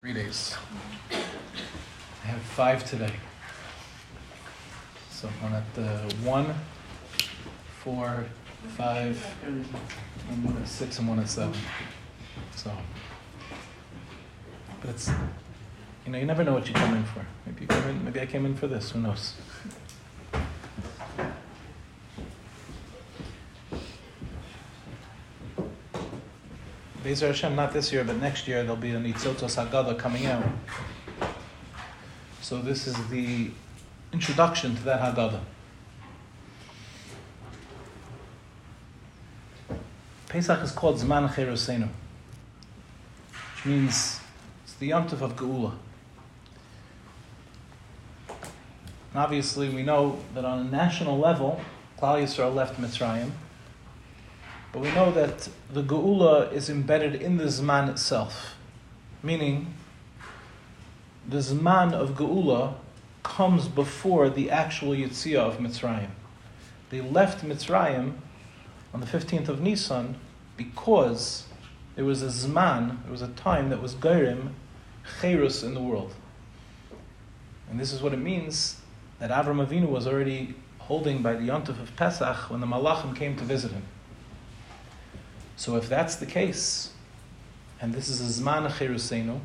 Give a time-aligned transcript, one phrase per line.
[0.00, 0.54] Three days.
[1.10, 3.10] I have five today.
[5.10, 5.88] So one at the
[6.22, 6.54] one,
[7.82, 8.26] four,
[8.76, 9.64] five, and
[10.44, 11.58] one at six, and one at seven.
[12.54, 12.70] So,
[14.80, 15.10] but it's
[16.06, 17.26] you know you never know what you come in for.
[17.44, 18.04] Maybe you come in.
[18.04, 18.92] Maybe I came in for this.
[18.92, 19.34] Who knows?
[27.08, 30.44] Bezer Hashem, not this year, but next year, there'll be a Nitzotos Haggadah coming out.
[32.42, 33.50] So this is the
[34.12, 35.40] introduction to that Haggadah.
[40.28, 41.88] Pesach is called Zman Cherosenu,
[43.54, 44.20] which means
[44.64, 45.72] it's the Yom Tov of Geula.
[48.28, 48.38] And
[49.14, 51.58] obviously, we know that on a national level,
[51.98, 53.30] Klal Yisrael left Mitzrayim,
[54.78, 58.54] but we know that the Geula is embedded in the Zman itself.
[59.24, 59.74] Meaning,
[61.28, 62.74] the Zman of Geula
[63.24, 66.10] comes before the actual Yitzhak of Mitzrayim.
[66.90, 68.12] They left Mitzrayim
[68.94, 70.14] on the 15th of Nisan
[70.56, 71.46] because
[71.96, 74.52] there was a Zman, there was a time that was Gerim,
[75.20, 76.14] Cherus in the world.
[77.68, 78.80] And this is what it means
[79.18, 83.34] that Avram Avinu was already holding by the Yontif of Pesach when the Malachim came
[83.34, 83.82] to visit him.
[85.58, 86.92] So if that's the case,
[87.80, 89.40] and this is a Zman Cherusenu,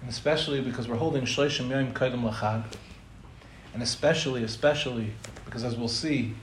[0.00, 2.64] and especially because we're holding Shloshim Yom Kaidam Lachag,
[3.72, 5.12] and especially, especially
[5.44, 6.34] because as we'll see,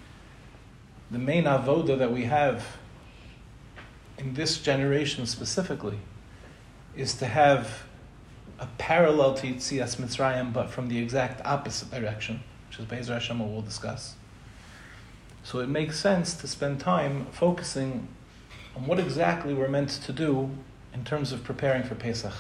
[1.12, 2.78] the main avoda that we have
[4.18, 6.00] in this generation specifically
[6.96, 7.84] is to have
[8.60, 13.40] a parallel to Yitzias Mitzrayim, but from the exact opposite direction, which is Bezer Hashem,
[13.40, 14.16] we'll discuss.
[15.44, 18.08] So it makes sense to spend time focusing
[18.76, 20.50] on what exactly we're meant to do
[20.94, 22.34] in terms of preparing for Pesach.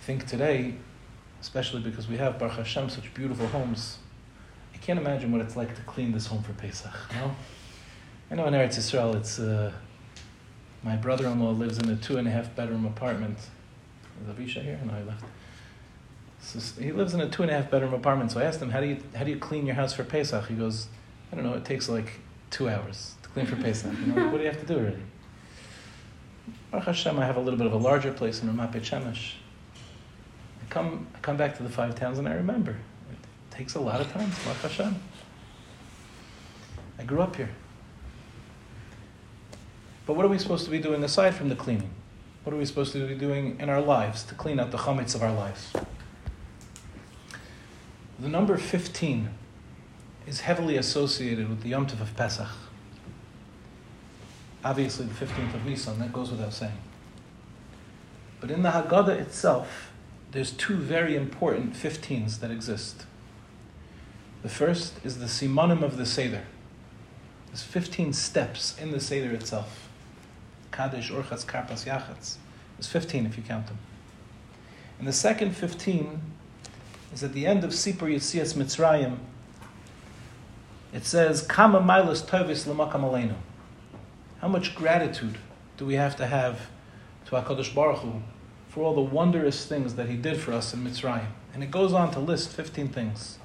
[0.00, 0.74] I think today,
[1.40, 3.98] especially because we have Baruch Hashem such beautiful homes,
[4.74, 6.94] I can't imagine what it's like to clean this home for Pesach.
[7.14, 7.34] No,
[8.30, 9.72] I know in Eretz Yisrael, it's uh,
[10.82, 13.38] my brother-in-law lives in a two and a half bedroom apartment.
[14.22, 14.78] Is Avisha here?
[14.84, 15.24] No, he left.
[16.40, 18.30] So he lives in a two and a half bedroom apartment.
[18.30, 20.46] So I asked him, "How do you how do you clean your house for Pesach?"
[20.46, 20.86] He goes,
[21.30, 22.12] I don't know, it takes like
[22.50, 23.92] two hours to clean for Pesach.
[23.98, 25.02] You know, what do you have to do already?
[26.70, 29.32] Baruch Hashem, I have a little bit of a larger place in Ramat Beit Shemesh.
[29.74, 32.72] I come, I come back to the five towns and I remember.
[32.72, 33.18] It
[33.50, 34.96] takes a lot of time, Baruch Hashem.
[36.98, 37.50] I grew up here.
[40.06, 41.90] But what are we supposed to be doing aside from the cleaning?
[42.44, 45.16] What are we supposed to be doing in our lives to clean out the chametz
[45.16, 45.72] of our lives?
[48.20, 49.30] The number 15
[50.26, 52.48] is heavily associated with the Yom Tov of Pesach.
[54.64, 56.78] Obviously, the 15th of Nisan, that goes without saying.
[58.40, 59.92] But in the Haggadah itself,
[60.32, 63.06] there's two very important 15s that exist.
[64.42, 66.42] The first is the Simanim of the Seder.
[67.46, 69.88] There's 15 steps in the Seder itself.
[70.72, 72.36] Kadesh, Orchatz, Karpas, Yachatz.
[72.76, 73.78] There's 15 if you count them.
[74.98, 76.20] And the second 15
[77.14, 79.18] is at the end of Sipur Yitzias Mitzrayim,
[80.92, 83.34] it says, Kama milas tovis l'makam.
[84.40, 85.38] How much gratitude
[85.76, 86.68] do we have to have
[87.26, 88.22] to HaKadosh Baruch Hu
[88.68, 91.26] for all the wondrous things that He did for us in Mitzrayim?
[91.54, 93.38] And it goes on to list 15 things.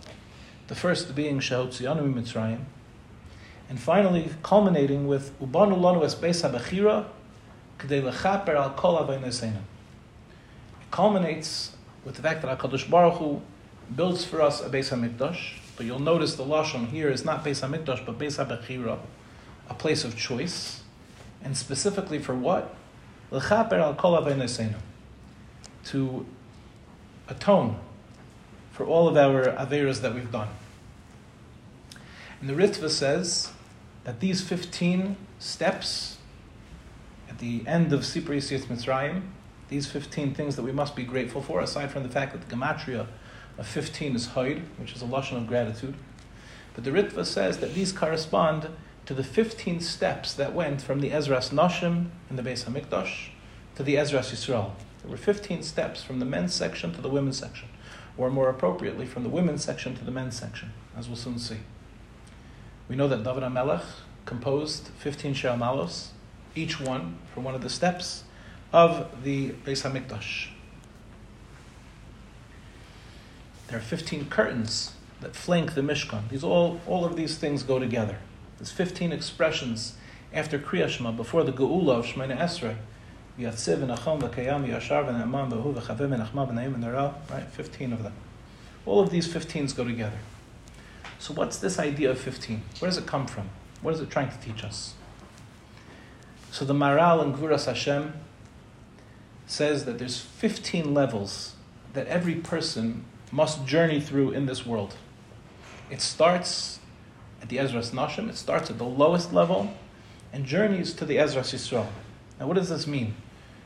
[0.67, 2.65] The first being Shehotziyanu Mitzrayim.
[3.69, 7.05] And finally, culminating with Ubanu Lanu Es Beis HaBechira
[7.79, 9.53] K'dei Al Kol It
[10.91, 11.71] culminates
[12.03, 13.41] with the fact that HaKadosh Baruch Hu
[13.95, 17.67] builds for us a Beis HaMikdash, but you'll notice the lashon here is not Beis
[17.67, 18.99] Hamikdash, but Beis Habechira,
[19.67, 20.83] a place of choice,
[21.43, 22.75] and specifically for what?
[23.31, 24.23] L'chaper al kol
[25.85, 26.25] to
[27.27, 27.79] atone
[28.71, 30.49] for all of our averas that we've done.
[32.39, 33.49] And the Ritva says
[34.03, 36.19] that these 15 steps
[37.27, 39.23] at the end of Sipur Yitzias Mitzrayim,
[39.69, 42.55] these 15 things that we must be grateful for, aside from the fact that the
[42.55, 43.07] Gematria
[43.57, 45.95] of 15 is Haid, which is a lashon of gratitude.
[46.73, 48.69] But the Ritva says that these correspond
[49.05, 53.29] to the 15 steps that went from the Ezras Nashim in the Beis Hamikdash
[53.75, 54.71] to the Ezras Yisrael.
[55.01, 57.67] There were 15 steps from the men's section to the women's section,
[58.17, 61.57] or more appropriately, from the women's section to the men's section, as we'll soon see.
[62.87, 63.83] We know that David HaMelech
[64.25, 66.09] composed 15 Shir Malos,
[66.55, 68.23] each one for one of the steps
[68.71, 70.49] of the Beis Hamikdash.
[73.71, 74.91] There are 15 curtains
[75.21, 76.27] that flank the Mishkan.
[76.27, 78.17] These all, all of these things go together.
[78.57, 79.93] There's 15 expressions
[80.33, 82.75] after Kriya Shema, before the Geula of Shemona Esrei,
[83.39, 87.47] Yatziv v'nachom v'kayam v'yashar v'ne'aman v'hu v'chaveh v'nachma v'na'im v'nera, right?
[87.47, 88.11] 15 of them.
[88.85, 90.19] All of these 15s go together.
[91.17, 92.61] So what's this idea of 15?
[92.79, 93.51] Where does it come from?
[93.81, 94.95] What is it trying to teach us?
[96.51, 98.15] So the Maharal in Gvuras Hashem
[99.47, 101.55] says that there's 15 levels
[101.93, 104.95] that every person must journey through in this world.
[105.89, 106.79] It starts
[107.41, 109.73] at the Ezras Nashim, it starts at the lowest level
[110.33, 111.87] and journeys to the Ezras Yisrael.
[112.39, 113.15] Now, what does this mean?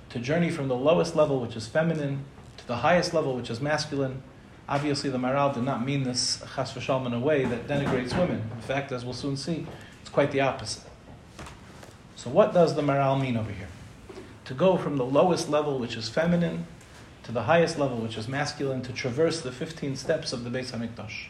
[0.10, 2.26] To journey from the lowest level, which is feminine,
[2.58, 4.22] to the highest level, which is masculine.
[4.68, 8.42] Obviously, the Maharal did not mean this chas v'shalom in a way that denigrates women.
[8.56, 9.68] In fact, as we'll soon see,
[10.02, 10.84] it's quite the opposite.
[12.16, 13.68] So, what does the Maharal mean over here?
[14.46, 16.66] To go from the lowest level, which is feminine,
[17.26, 20.72] to the highest level, which is masculine, to traverse the 15 steps of the Beis
[20.72, 21.26] HaMikdash.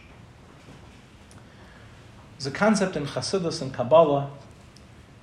[2.37, 4.29] There's a concept in Chassidus and Kabbalah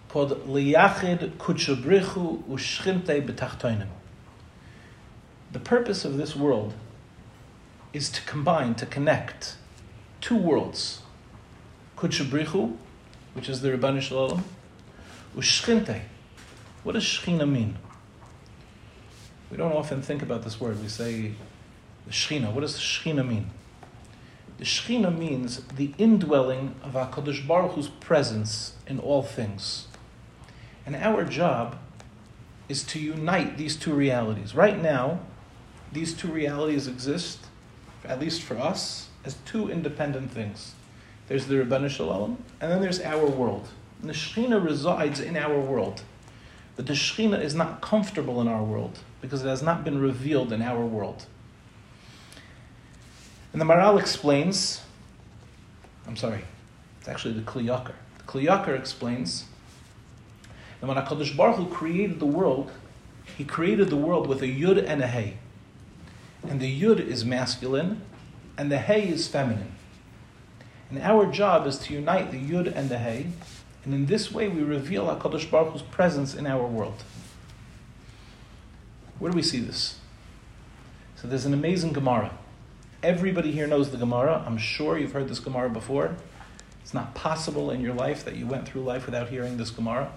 [0.08, 3.88] called liyachid kutshabrichu ushchinte betachtoinim.
[5.52, 6.72] The purpose of this world
[7.92, 9.56] is to combine, to connect
[10.22, 11.02] two worlds.
[11.98, 12.76] Kutshabrichu,
[13.34, 14.42] which is the Rebbeinu Shalom,
[15.36, 16.00] ushchinte.
[16.82, 17.76] What does shechina mean?
[19.52, 20.80] We don't often think about this word.
[20.80, 21.32] We say
[22.06, 22.50] the shechina.
[22.50, 23.50] What does shechina mean?
[24.56, 29.88] The shechina means the indwelling of HaKadosh Baruch Hu's presence in all things.
[30.86, 31.76] And our job
[32.70, 34.54] is to unite these two realities.
[34.54, 35.20] Right now,
[35.92, 37.40] these two realities exist,
[38.06, 40.72] at least for us, as two independent things.
[41.28, 43.68] There's the Rebbeinu Shalom, and then there's our world.
[44.00, 46.04] And the Shekhinah resides in our world.
[46.74, 50.52] But the Shekhinah is not comfortable in our world because it has not been revealed
[50.52, 51.24] in our world.
[53.52, 54.82] And the Maharal explains,
[56.06, 56.42] I'm sorry,
[57.00, 57.94] it's actually the Kli Yakar.
[58.18, 59.46] The Kli Yakar explains
[60.82, 62.72] and when HaKadosh Baruch Hu created the world,
[63.38, 65.38] he created the world with a yud and a hey.
[66.42, 68.02] And the yud is masculine,
[68.58, 69.72] and the hey is feminine.
[70.90, 73.28] And our job is to unite the yud and the hey,
[73.84, 77.04] and in this way we reveal HaKadosh Baruch Hu's presence in our world.
[79.18, 79.98] Where do we see this?
[81.16, 82.36] So there's an amazing Gemara.
[83.02, 84.42] Everybody here knows the Gemara.
[84.46, 86.16] I'm sure you've heard this Gemara before.
[86.82, 90.10] It's not possible in your life that you went through life without hearing this Gemara.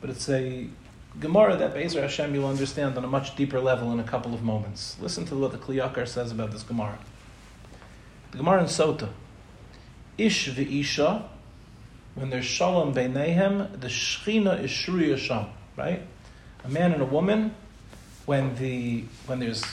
[0.00, 0.68] But it's a
[1.18, 4.42] Gemara that Be'ezer Hashem you'll understand on a much deeper level in a couple of
[4.42, 4.96] moments.
[5.00, 6.98] Listen to what the Kli Yakar says about this Gemara.
[8.30, 9.08] The Gemara in Sota.
[10.16, 11.24] Ish v'isha,
[12.14, 15.46] when there's shalom beinehem, the shechina is shruya sham,
[15.76, 16.02] right?
[16.64, 17.54] A man and a woman,
[18.30, 19.64] when the when there's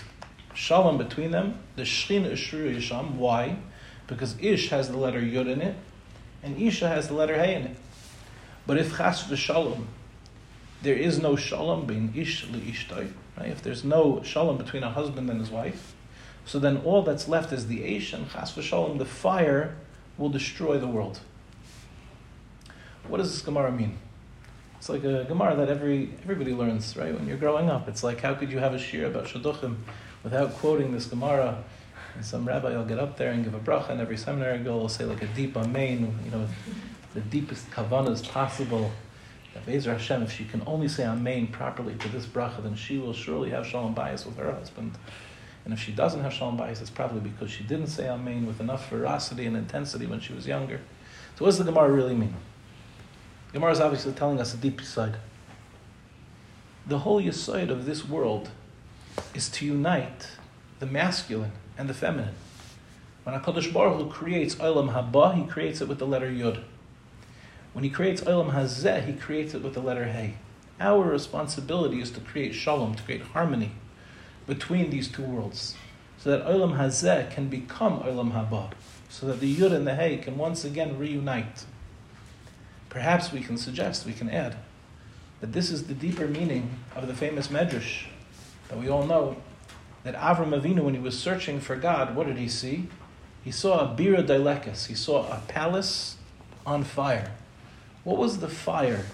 [0.56, 3.20] shalom between them, the shechina is shruya sham.
[3.20, 3.60] Why?
[4.08, 5.76] Because ish has the letter yud in it,
[6.42, 7.78] and isha has the letter hey in it.
[8.66, 9.86] But if chas v'shalom,
[10.82, 13.12] there is no shalom between ish ishtai.
[13.38, 13.50] Right?
[13.50, 15.94] If there's no shalom between a husband and his wife,
[16.44, 19.76] so then all that's left is the ish and chas v'shalom, the fire
[20.18, 21.20] will destroy the world.
[23.08, 24.00] What does this Gemara mean?
[24.78, 27.14] It's like a Gemara that every everybody learns, right?
[27.14, 29.76] When you're growing up, it's like how could you have a shir about shidduchim
[30.24, 31.64] without quoting this Gemara?
[32.16, 34.80] And some rabbi will get up there and give a bracha, and every seminary girl
[34.80, 36.48] will say like a deep amen, you know,
[37.14, 38.92] the deepest kavanas possible.
[39.54, 43.00] That Bezer Hashem, if she can only say Amen properly to this bracha, then she
[43.00, 44.98] will surely have Shalom Bayis with her husband.
[45.66, 48.60] And if she doesn't have Shalom Bayis, it's probably because she didn't say Amen with
[48.60, 50.80] enough ferocity and intensity when she was younger.
[51.36, 52.36] So what does the Gemara really mean?
[53.58, 55.16] Gemara is obviously telling us a deep side.
[56.86, 58.52] The whole side of this world
[59.34, 60.30] is to unite
[60.78, 62.36] the masculine and the feminine.
[63.24, 66.62] When HaKadosh Baruch Hu creates Olam Haba, he creates it with the letter Yud.
[67.74, 70.36] When he creates Olam Hazeh, he creates it with the letter Hey.
[70.80, 73.72] Our responsibility is to create shalom, to create harmony
[74.46, 75.76] between these two worlds,
[76.20, 78.70] so that Olam Hazeh can become Olam Haba,
[79.10, 81.66] so that the Yud and the Hey can once again reunite.
[82.90, 84.56] Perhaps we can suggest, we can add,
[85.42, 88.06] that this is the deeper meaning of the famous Medrash
[88.70, 89.38] that we all know,
[90.04, 92.88] that Avram Avinu, when he was searching for God, what did he see?
[93.44, 96.18] He saw a Bira Dailekes, he saw a palace
[96.66, 97.32] on fire.
[98.04, 99.06] What was the fire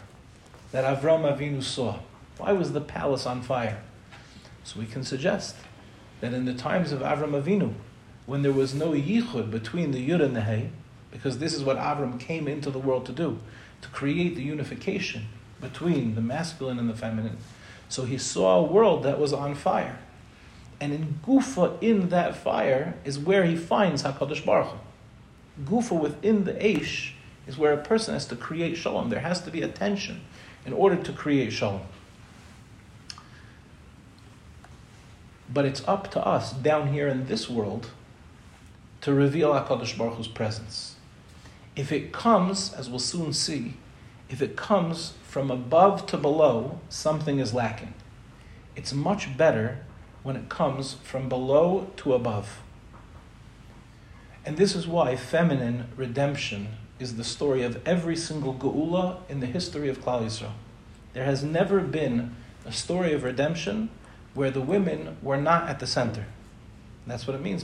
[0.71, 1.99] that Avram Avinu saw?
[2.37, 3.81] Why was the palace on fire?
[4.63, 5.55] So we can suggest
[6.21, 7.73] that in the times of Avram Avinu,
[8.25, 10.69] when there was no yichud between the yud and the hey,
[11.11, 13.39] because this is what Avram came into the world to do,
[13.83, 15.27] to create the unification
[15.61, 17.37] between the masculine and the feminine.
[17.89, 19.99] So he saw a world that was on fire.
[20.79, 24.77] And in Gufa, in that fire, is where he finds HaKadosh Baruch Hu.
[25.65, 27.11] Gufa within the Aish
[27.45, 29.09] is where a person has to create shalom.
[29.09, 30.21] There has to be a tension
[30.65, 31.81] in order to create shalom.
[35.53, 37.89] But it's up to us down here in this world
[39.01, 40.95] to reveal HaKadosh Baruch Hu's presence.
[41.75, 43.75] If it comes, as we'll soon see,
[44.29, 47.93] if it comes from above to below, something is lacking.
[48.75, 49.79] It's much better
[50.23, 52.61] when it comes from below to above.
[54.45, 59.45] And this is why feminine redemption is the story of every single geula in the
[59.45, 60.51] history of Klal Yisrael.
[61.13, 63.89] There has never been a story of redemption
[64.33, 66.25] where the women were not at the center.
[67.05, 67.63] That's what it means.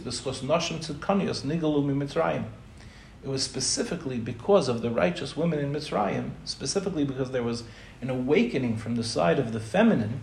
[3.23, 7.63] It was specifically because of the righteous women in Mitzrayim, specifically because there was
[8.01, 10.21] an awakening from the side of the feminine,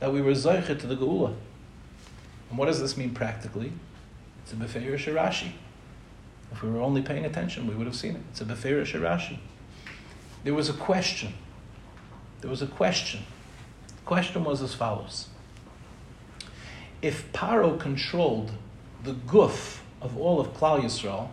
[0.00, 1.34] that we were zoichet to the geula.
[2.50, 3.72] And what does this mean practically?
[4.42, 5.52] It's a befeir shirashi.
[6.52, 8.22] If we were only paying attention, we would have seen it.
[8.30, 9.38] It's a befeir shirashi.
[10.42, 11.34] There was a question.
[12.40, 13.22] There was a question.
[13.86, 15.28] The question was as follows
[17.04, 18.50] if Paro controlled
[19.02, 21.28] the guf of all of Klal Yisrael,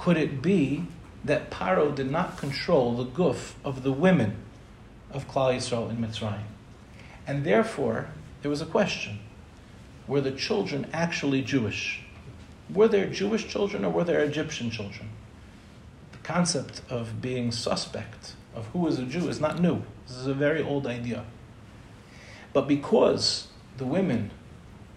[0.00, 0.82] could it be
[1.22, 4.34] that Paro did not control the guf of the women
[5.10, 6.46] of Klal Yisrael in Mitzrayim?
[7.26, 8.08] And therefore,
[8.40, 9.18] there was a question:
[10.06, 12.00] Were the children actually Jewish?
[12.72, 15.10] Were there Jewish children or were there Egyptian children?
[16.12, 19.82] The concept of being suspect of who is a Jew is not new.
[20.08, 21.26] This is a very old idea.
[22.54, 24.30] But because the women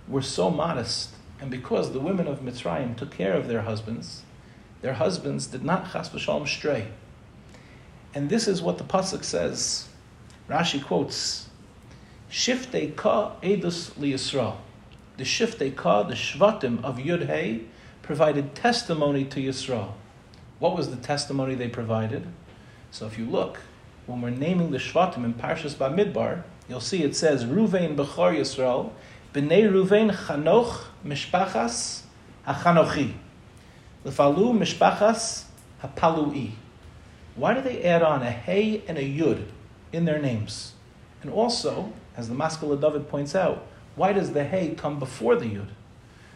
[0.07, 1.09] were so modest,
[1.41, 4.23] and because the women of Mitzrayim took care of their husbands,
[4.83, 6.89] their husbands did not chas v'shalom stray.
[8.13, 9.87] And this is what the pasuk says.
[10.47, 11.49] Rashi quotes,
[12.29, 14.57] "Shiftei ka edus liyisrael."
[15.17, 17.61] The shiftei ka, the shvatim of Yud Hey,
[18.01, 19.93] provided testimony to Yisrael.
[20.59, 22.27] What was the testimony they provided?
[22.91, 23.59] So if you look,
[24.05, 28.91] when we're naming the shvatim in Parshas Bamidbar, you'll see it says Ruvain Bechor Yisrael
[29.33, 32.01] B'nei Ruvain Chanoch Mishpachas
[32.45, 33.13] HaChanochi.
[34.05, 35.45] Lefalu Mishpachas
[35.81, 36.51] HaPalui.
[37.35, 39.45] Why do they add on a Hey and a Yud
[39.93, 40.73] in their names?
[41.21, 45.45] And also, as the Maskil David points out, why does the Hey come before the
[45.45, 45.69] Yud?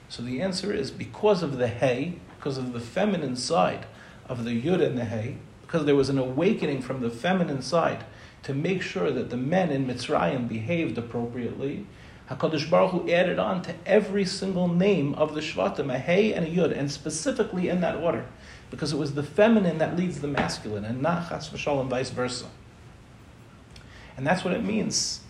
[0.08, 3.86] So the answer is because of the Hey, because of the feminine side
[4.30, 8.06] of the Yud and the Hey, because there was an awakening from the feminine side
[8.44, 11.86] to make sure that the men in Mitzrayim behaved appropriately,
[12.30, 16.46] HaKadosh Baruch Hu added on to every single name of the Shvatim, a Hey and
[16.46, 18.26] a Yud, and specifically in that order,
[18.70, 22.48] because it was the feminine that leads the masculine, and not Chas and vice versa.
[24.18, 25.22] And that's what it means.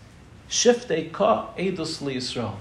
[0.48, 2.56] Shiftei ka edus Yisrael.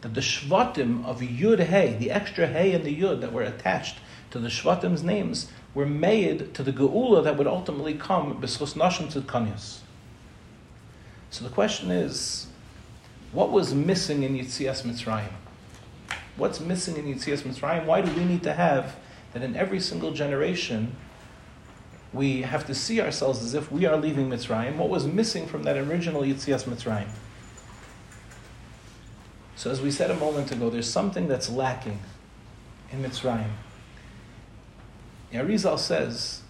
[0.00, 3.98] That the Shvatim of Yud Hey, the extra Hey and the Yud that were attached
[4.32, 9.12] to the Shvatim's names, were made to the Geula that would ultimately come b'schus nashim
[9.12, 9.78] tzidkanias.
[11.30, 12.48] So the question is,
[13.32, 15.32] what was missing in Yitzias Mitzrayim?
[16.36, 17.86] What's missing in Yitzias Mitzrayim?
[17.86, 18.96] Why do we need to have
[19.32, 20.94] that in every single generation
[22.12, 24.76] we have to see ourselves as if we are leaving Mitzrayim?
[24.76, 27.08] What was missing from that original Yitzias Mitzrayim?
[29.56, 32.00] So, as we said a moment ago, there's something that's lacking
[32.90, 33.50] in Mitzrayim.
[35.32, 36.42] Arizal says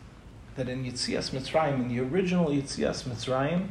[0.56, 3.68] that in Yitzias Mitzrayim, in the original Yitzias Mitzrayim,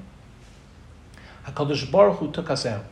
[1.45, 2.85] HaKadosh Baruch Hu took us out.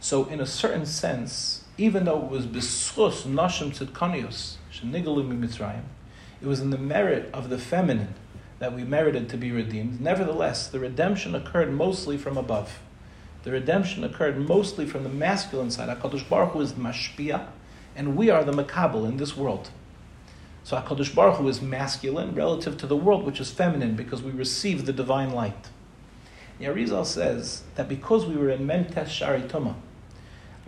[0.00, 5.82] So, in a certain sense, even though it was beschus nashim shenigalu mitzrayim,
[6.40, 8.14] it was in the merit of the feminine
[8.58, 10.00] that we merited to be redeemed.
[10.00, 12.80] Nevertheless, the redemption occurred mostly from above.
[13.42, 15.88] The redemption occurred mostly from the masculine side.
[15.88, 17.46] Hakadosh Baruch Hu is the mashpia,
[17.96, 19.70] and we are the makabel in this world.
[20.64, 24.32] So Hakadosh Baruch Hu is masculine relative to the world, which is feminine, because we
[24.32, 25.68] receive the divine light.
[26.60, 29.76] Yarizal says that because we were in Mentes Shari Tumah,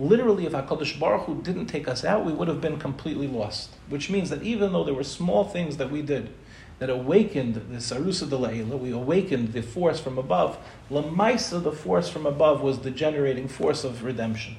[0.00, 3.70] literally, if HaKadosh Baruch Hu didn't take us out, we would have been completely lost.
[3.88, 6.32] Which means that even though there were small things that we did
[6.78, 10.58] that awakened the Sarusa de Leila, we awakened the force from above,
[10.90, 14.56] Lamaisa, the force from above, was the generating force of redemption.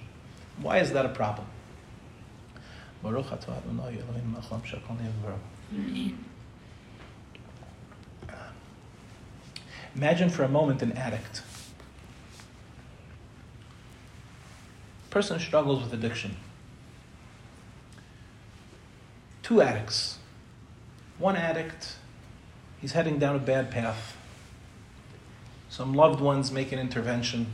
[0.62, 1.48] Why is that a problem?
[9.95, 11.41] Imagine for a moment an addict
[15.12, 16.36] person struggles with addiction.
[19.44, 20.18] Two addicts.
[21.20, 21.96] One addict,
[22.80, 24.18] he's heading down a bad path.
[25.70, 27.46] Some loved ones make an intervention.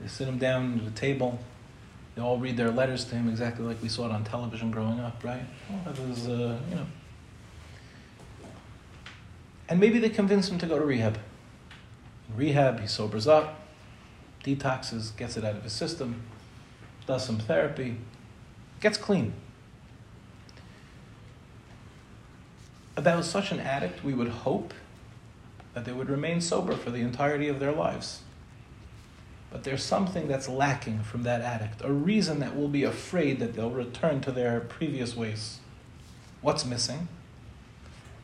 [0.00, 1.40] They sit him down at a table.
[2.14, 5.00] They all read their letters to him exactly like we saw it on television growing
[5.00, 5.42] up, right?
[5.68, 6.86] Well, it was, uh, you know.
[9.68, 11.18] And maybe they convince him to go to rehab.
[12.28, 13.62] In rehab, he sobers up,
[14.44, 16.22] detoxes, gets it out of his system,
[17.12, 17.98] does some therapy,
[18.80, 19.34] gets clean.
[22.96, 24.72] About such an addict, we would hope
[25.74, 28.22] that they would remain sober for the entirety of their lives.
[29.50, 33.52] But there's something that's lacking from that addict, a reason that will be afraid that
[33.52, 35.58] they'll return to their previous ways.
[36.40, 37.08] What's missing?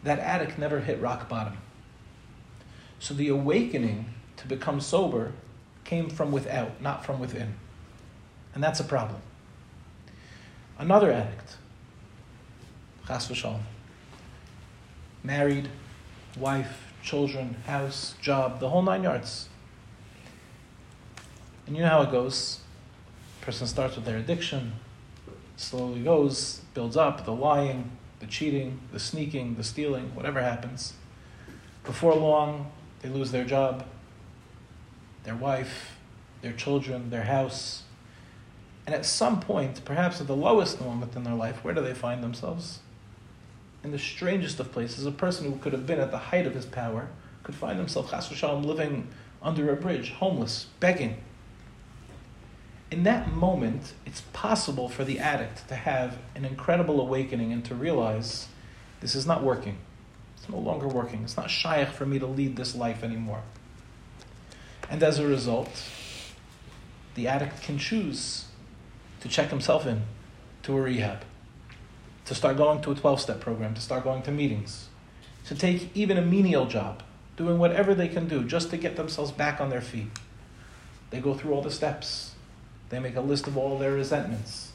[0.03, 1.59] That addict never hit rock bottom.
[2.99, 4.07] So the awakening
[4.39, 5.33] to become sober
[5.85, 7.57] came from without, not from within.
[8.55, 9.21] And that's a problem.
[10.79, 11.57] Another addict,
[13.07, 13.61] chas v'shalom,
[15.23, 15.69] married,
[16.37, 19.49] wife, children, house, job, the whole nine yards.
[21.67, 22.61] And you know how it goes.
[23.41, 24.73] person starts with their addiction,
[25.57, 27.91] slowly goes, builds up, the lying,
[28.21, 30.95] the cheating, the sneaking, the stealing, whatever happens.
[31.85, 33.85] Before long, they lose their job,
[35.25, 35.97] their wife,
[36.43, 37.83] their children, their house.
[38.89, 41.93] And at some point, perhaps at the lowest moment in their life, where do they
[41.93, 42.79] find themselves?
[43.85, 46.55] In the strangest of places, a person who could have been at the height of
[46.55, 47.11] his power
[47.43, 49.09] could find himself, chas v'shalom, living
[49.43, 51.19] under a bridge, homeless, begging.
[52.91, 57.75] In that moment, it's possible for the addict to have an incredible awakening and to
[57.75, 58.49] realize
[59.03, 59.77] this is not working.
[60.39, 61.25] It's no longer working.
[61.25, 63.43] It's not shaykh for me to lead this life anymore.
[64.89, 65.85] And as a result,
[67.17, 68.47] the addict can choose
[69.21, 70.03] to check himself in
[70.63, 71.25] to a rehab,
[72.25, 74.89] to start going to a 12 step program, to start going to meetings,
[75.47, 77.03] to take even a menial job,
[77.37, 80.09] doing whatever they can do just to get themselves back on their feet.
[81.11, 82.35] They go through all the steps,
[82.91, 84.73] they make a list of all their resentments.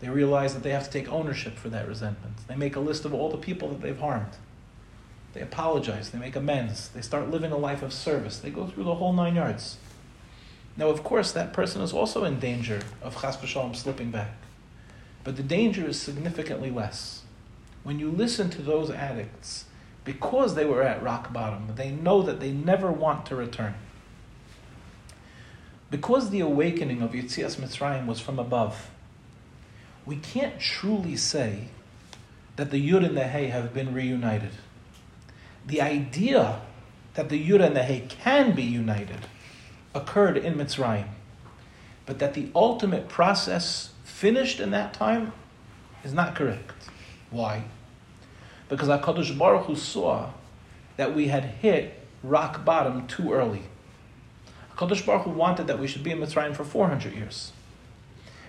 [0.00, 2.36] They realize that they have to take ownership for that resentment.
[2.48, 4.36] They make a list of all the people that they've harmed.
[5.32, 8.38] They apologize, they make amends, they start living a life of service.
[8.38, 9.78] They go through the whole nine yards.
[10.76, 14.32] Now, of course, that person is also in danger of chas v'shalom slipping back.
[15.24, 17.22] But the danger is significantly less.
[17.82, 19.64] When you listen to those addicts,
[20.04, 23.74] because they were at rock bottom, they know that they never want to return.
[25.90, 28.90] Because the awakening of Yitzias Mitzrayim was from above,
[30.04, 31.68] we can't truly say
[32.56, 34.52] that the Yud and the Hey have been reunited
[35.66, 36.60] the idea
[37.14, 39.26] that the Yud and the Hey can be united
[39.96, 41.08] occurred in Mitzrayim.
[42.04, 45.32] But that the ultimate process finished in that time
[46.04, 46.72] is not correct.
[47.30, 47.64] Why?
[48.68, 50.30] Because HaKadosh Baruch Hu saw
[50.96, 53.62] that we had hit rock bottom too early.
[54.76, 57.52] HaKadosh Baruch Hu wanted that we should be in Mitzrayim for 400 years.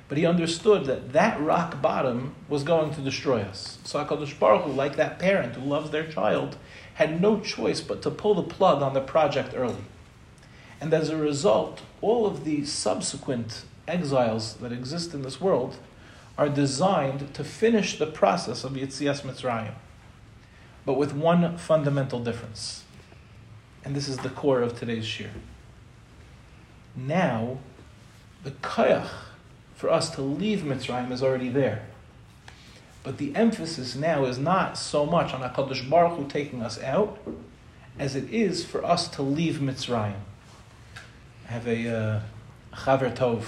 [0.07, 3.77] But he understood that that rock bottom was going to destroy us.
[3.83, 6.57] So HaKadosh Baruch Hu, like that parent who loves their child,
[6.93, 9.83] had no choice but to pull the plug on the project early.
[10.79, 15.77] And as a result, all of the subsequent exiles that exist in this world
[16.37, 19.73] are designed to finish the process of Yitzias Mitzrayim,
[20.85, 22.83] but with one fundamental difference.
[23.83, 25.31] And this is the core of today's shir.
[26.95, 27.57] Now,
[28.43, 29.09] the koyach
[29.75, 31.85] for us to leave Mitzrayim is already there.
[33.03, 37.17] But the emphasis now is not so much on HaKadosh Baruch Hu taking us out,
[37.97, 40.19] as it is for us to leave Mitzrayim.
[41.47, 42.21] Have a uh,
[42.73, 43.43] Chaver Tov,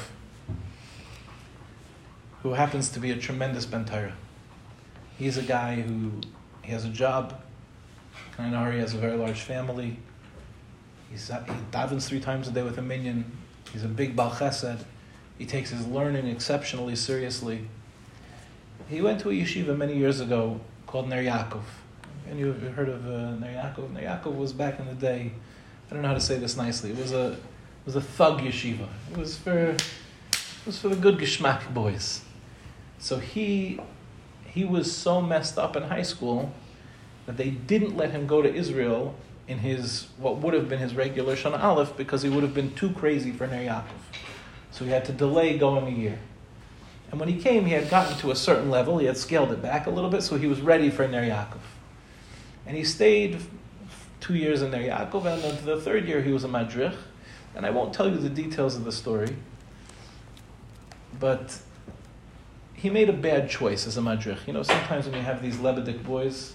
[2.44, 4.14] who happens to be a tremendous Bentayra.
[5.18, 6.12] He's a guy who
[6.62, 7.42] he has a job.
[8.38, 9.98] I know he has a very large family.
[11.12, 11.34] He's, he
[11.72, 13.30] davens three times a day with a minion.
[13.74, 14.86] He's a big Bal Chesed.
[15.38, 17.68] He takes his learning exceptionally seriously.
[18.88, 21.64] He went to a yeshiva many years ago called Ner Yaakov.
[22.30, 23.92] And you've heard of uh, Ner Yaakov?
[23.92, 25.34] Ner Yaakov was back in the day.
[25.90, 26.92] I don't know how to say this nicely.
[26.92, 27.38] It was a
[27.86, 28.88] was a thug yeshiva.
[29.12, 32.22] It was for it was for the good geschmack boys.
[33.00, 33.80] So he
[34.46, 36.52] he was so messed up in high school
[37.26, 39.16] that they didn't let him go to Israel
[39.48, 42.74] in his what would have been his regular Shana Aleph because he would have been
[42.76, 43.84] too crazy for Ner Yaakov.
[44.72, 46.20] So he had to delay going a year.
[47.12, 49.00] And when he came, he had gotten to a certain level.
[49.00, 51.60] He had scaled it back a little bit, so he was ready for Ner Yaakov.
[52.68, 53.42] And he stayed
[54.20, 56.94] two years in Ner Yaakov, and then the third year he was a madrich.
[57.56, 59.36] And I won't tell you the details of the story,
[61.20, 61.60] but
[62.74, 64.40] he made a bad choice as a madrich.
[64.48, 66.54] You know, sometimes when you have these Lebedik boys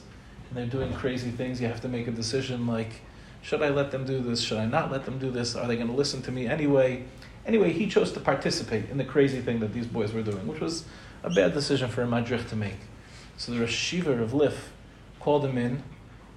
[0.48, 3.02] and they're doing crazy things, you have to make a decision like,
[3.42, 4.40] should I let them do this?
[4.40, 5.54] Should I not let them do this?
[5.54, 7.04] Are they going to listen to me anyway?
[7.44, 10.60] Anyway, he chose to participate in the crazy thing that these boys were doing, which
[10.60, 10.84] was
[11.22, 12.78] a bad decision for a madrich to make.
[13.36, 14.72] So the Rosh of Lif
[15.20, 15.82] called him in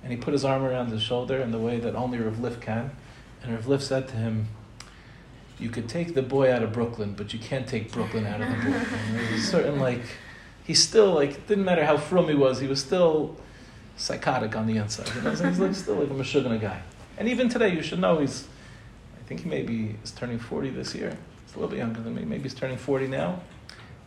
[0.03, 2.59] and he put his arm around his shoulder in the way that only Rav Liff
[2.59, 2.91] can.
[3.43, 4.47] And Rav Liff said to him,
[5.59, 8.49] you could take the boy out of Brooklyn, but you can't take Brooklyn out of
[8.49, 8.79] the boy.
[9.11, 10.01] There's a certain like,
[10.63, 13.35] he's still like, it didn't matter how frum he was, he was still
[13.95, 15.09] psychotic on the inside.
[15.15, 15.31] You know?
[15.31, 16.81] he's like, still like a Meshuggah guy.
[17.17, 18.47] And even today, you should know he's,
[19.19, 21.17] I think he maybe is turning 40 this year.
[21.45, 22.23] He's a little bit younger than me.
[22.23, 23.39] Maybe he's turning 40 now.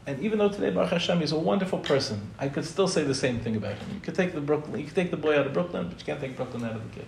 [0.06, 3.14] And even though today Baruch Hashem he's a wonderful person, I could still say the
[3.14, 3.88] same thing about him.
[3.94, 6.06] You could take the Brooklyn, you could take the boy out of Brooklyn, but you
[6.06, 7.06] can't take Brooklyn out of the kid.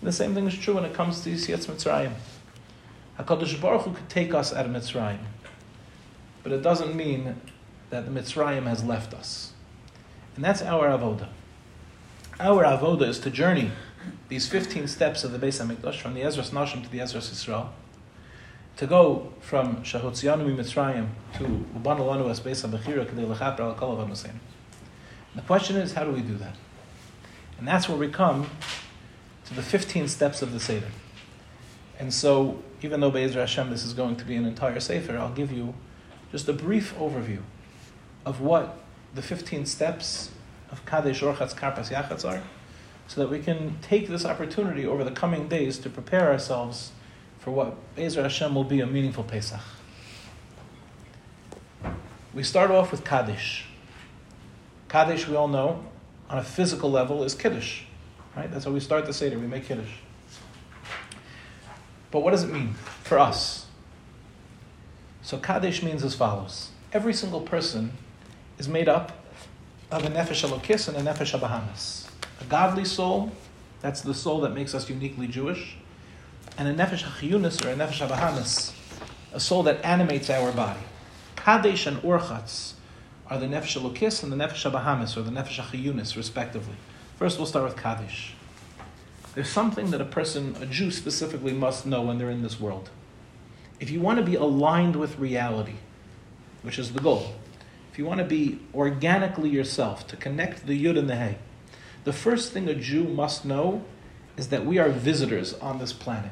[0.00, 2.12] And the same thing is true when it comes to Yitzias Mitzrayim.
[3.18, 5.18] Hakadosh Baruch Hu could take us out of Mitzrayim,
[6.44, 7.40] but it doesn't mean
[7.90, 9.52] that the Mitzrayim has left us,
[10.36, 11.28] and that's our avoda.
[12.38, 13.72] Our avoda is to journey
[14.28, 17.70] these 15 steps of the Beis Hamikdash from the Ezras Nashim to the Ezras Yisrael,
[18.76, 21.08] to go from Shahotzianu Mitzrayim
[21.38, 23.96] to Uban as Beis HaBechira Kedei Lechaper Al Kol
[25.34, 26.54] The question is, how do we do that?
[27.58, 28.48] And that's where we come
[29.48, 30.88] to the 15 steps of the Seder.
[31.98, 35.32] And so, even though Be'ezra Hashem, this is going to be an entire Sefer, I'll
[35.32, 35.74] give you
[36.30, 37.40] just a brief overview
[38.26, 38.78] of what
[39.14, 40.30] the 15 steps
[40.70, 42.42] of Kadesh Orchatz Karpas Yachatz are,
[43.06, 46.92] so that we can take this opportunity over the coming days to prepare ourselves
[47.38, 49.60] for what Be'ezra Hashem will be a meaningful Pesach.
[52.34, 53.64] We start off with Kaddish.
[54.90, 55.84] Kaddish, we all know,
[56.28, 57.84] on a physical level, is Kiddush.
[58.38, 58.48] Right?
[58.52, 59.90] That's how we start the Seder, we make Kiddush.
[62.12, 63.66] But what does it mean for us?
[65.22, 66.70] So Kaddish means as follows.
[66.92, 67.94] Every single person
[68.56, 69.10] is made up
[69.90, 72.08] of a Nefesh Elokis and a Nefesh Abahamis.
[72.40, 73.32] A godly soul,
[73.80, 75.74] that's the soul that makes us uniquely Jewish,
[76.56, 78.72] and a Nefesh HaChiyunis or a Nefesh Abahamis,
[79.32, 80.82] a soul that animates our body.
[81.34, 82.74] Kadesh and Orchatz
[83.26, 86.76] are the Nefesh Elokis and the Nefesh Abahamis or the Nefesh HaChiyunis, respectively.
[87.18, 88.34] First, we'll start with Kaddish.
[89.34, 92.90] There's something that a person, a Jew specifically, must know when they're in this world.
[93.80, 95.74] If you want to be aligned with reality,
[96.62, 97.34] which is the goal,
[97.90, 101.38] if you want to be organically yourself, to connect the Yud and the Hey,
[102.04, 103.82] the first thing a Jew must know
[104.36, 106.30] is that we are visitors on this planet.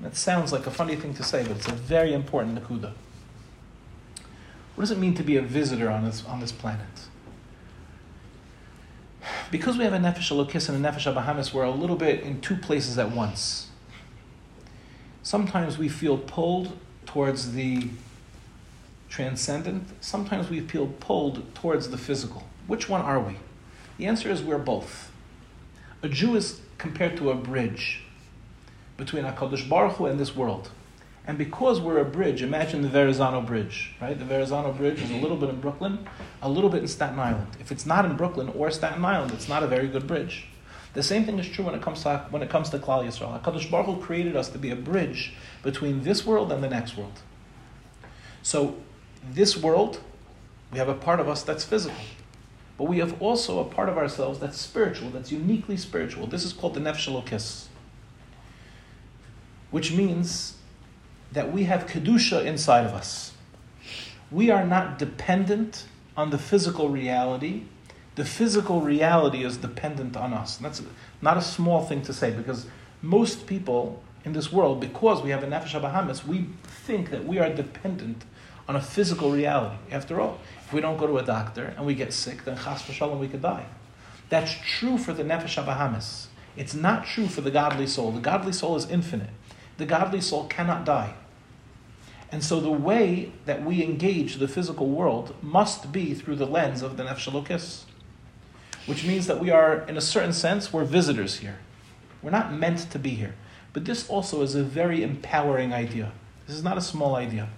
[0.00, 2.92] That sounds like a funny thing to say, but it's a very important nakuda.
[4.74, 6.86] What does it mean to be a visitor on this, on this planet?
[9.50, 12.40] Because we have a nefesh alokis and a nefesh abahamis, we're a little bit in
[12.40, 13.68] two places at once.
[15.22, 17.88] Sometimes we feel pulled towards the
[19.08, 19.88] transcendent.
[20.00, 22.44] Sometimes we feel pulled towards the physical.
[22.66, 23.36] Which one are we?
[23.98, 25.10] The answer is we're both.
[26.02, 28.02] A Jew is compared to a bridge
[28.96, 30.70] between HaKadosh Baruch Hu and this world.
[31.30, 34.18] And because we're a bridge, imagine the Verrazano Bridge, right?
[34.18, 35.22] The Verrazano Bridge is a mm-hmm.
[35.22, 36.08] little bit in Brooklyn,
[36.42, 37.46] a little bit in Staten Island.
[37.60, 40.46] If it's not in Brooklyn or Staten Island, it's not a very good bridge.
[40.94, 43.40] The same thing is true when it comes to when it comes to Klal Yisrael.
[43.40, 46.96] Hakadosh Baruch Hu created us to be a bridge between this world and the next
[46.96, 47.20] world.
[48.42, 48.74] So,
[49.22, 50.00] this world,
[50.72, 52.02] we have a part of us that's physical,
[52.76, 56.26] but we have also a part of ourselves that's spiritual, that's uniquely spiritual.
[56.26, 57.66] This is called the Nefesh Elokis,
[59.70, 60.56] which means
[61.32, 63.32] that we have Kedusha inside of us.
[64.30, 67.62] We are not dependent on the physical reality.
[68.14, 70.56] The physical reality is dependent on us.
[70.56, 70.82] And that's
[71.22, 72.66] not a small thing to say because
[73.02, 77.38] most people in this world, because we have a Nefesh Bahamas, we think that we
[77.38, 78.24] are dependent
[78.68, 79.76] on a physical reality.
[79.90, 82.82] After all, if we don't go to a doctor and we get sick, then chas
[82.82, 83.66] v'shalom we could die.
[84.28, 86.28] That's true for the Nefesh Bahamas.
[86.56, 88.12] It's not true for the godly soul.
[88.12, 89.30] The godly soul is infinite.
[89.78, 91.14] The godly soul cannot die.
[92.32, 96.82] And so the way that we engage the physical world must be through the lens
[96.82, 97.84] of the Nefesh
[98.86, 101.58] Which means that we are, in a certain sense, we're visitors here.
[102.22, 103.34] We're not meant to be here.
[103.72, 106.12] But this also is a very empowering idea.
[106.46, 107.48] This is not a small idea.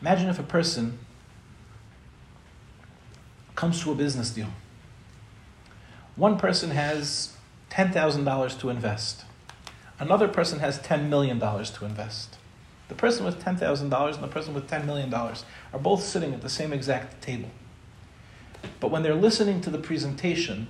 [0.00, 0.98] Imagine if a person
[3.54, 4.48] comes to a business deal.
[6.16, 7.36] One person has
[7.70, 9.24] $10,000 to invest.
[9.98, 12.36] Another person has $10 million to invest.
[12.88, 15.34] The person with $10,000 and the person with $10 million are
[15.80, 17.50] both sitting at the same exact table.
[18.80, 20.68] But when they're listening to the presentation,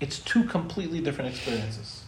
[0.00, 2.04] it's two completely different experiences.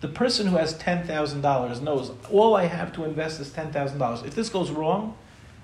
[0.00, 4.26] The person who has $10,000 knows all I have to invest is $10,000.
[4.26, 5.16] If this goes wrong,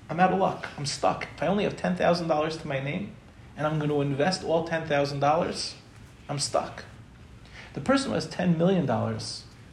[0.09, 0.67] I'm out of luck.
[0.77, 1.27] I'm stuck.
[1.35, 3.11] If I only have $10,000 to my name
[3.57, 5.73] and I'm going to invest all $10,000,
[6.29, 6.83] I'm stuck.
[7.73, 8.87] The person who has $10 million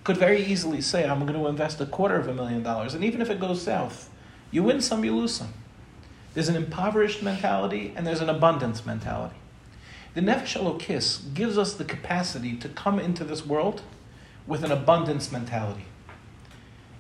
[0.05, 2.95] could very easily say, I'm going to invest a quarter of a million dollars.
[2.95, 4.11] And even if it goes south,
[4.51, 5.53] you win some, you lose some.
[6.35, 9.37] There's an impoverished mentality and there's an abundance mentality.
[10.15, 13.83] The Nefesh Elokis gives us the capacity to come into this world
[14.47, 15.87] with an abundance mentality.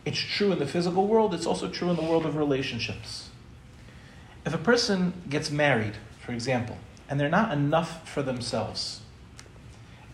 [0.04, 3.30] It's true in the physical world, it's also true in the world of relationships.
[4.44, 9.00] If a person gets married, for example, and they're not enough for themselves,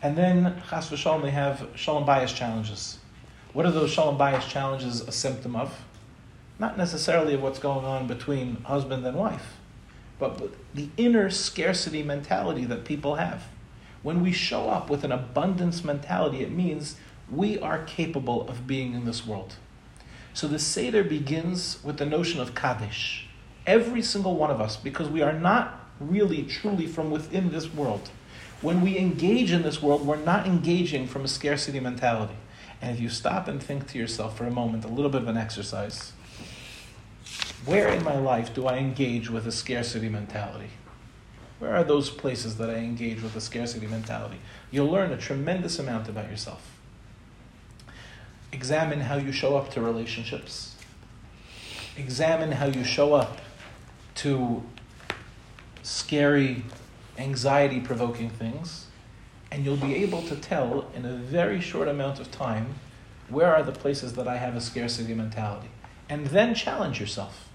[0.02, 2.98] and then chas v'shalom they have shalom bias challenges.
[3.52, 5.84] What are those shalom bias challenges a symptom of?
[6.58, 9.56] Not necessarily of what's going on between husband and wife,
[10.18, 13.44] but the inner scarcity mentality that people have.
[14.02, 16.96] When we show up with an abundance mentality, it means
[17.30, 19.56] we are capable of being in this world.
[20.32, 23.28] So the Seder begins with the notion of Kaddish.
[23.66, 28.10] Every single one of us, because we are not really truly from within this world.
[28.62, 32.34] When we engage in this world, we're not engaging from a scarcity mentality.
[32.82, 35.28] And if you stop and think to yourself for a moment, a little bit of
[35.28, 36.12] an exercise,
[37.64, 40.70] where in my life do I engage with a scarcity mentality?
[41.58, 44.38] Where are those places that I engage with a scarcity mentality?
[44.70, 46.66] You'll learn a tremendous amount about yourself.
[48.52, 50.74] Examine how you show up to relationships.
[51.96, 53.38] Examine how you show up
[54.16, 54.62] to
[55.82, 56.64] scary,
[57.18, 58.86] anxiety provoking things,
[59.50, 62.74] and you'll be able to tell in a very short amount of time
[63.28, 65.68] where are the places that I have a scarcity mentality.
[66.08, 67.48] And then challenge yourself.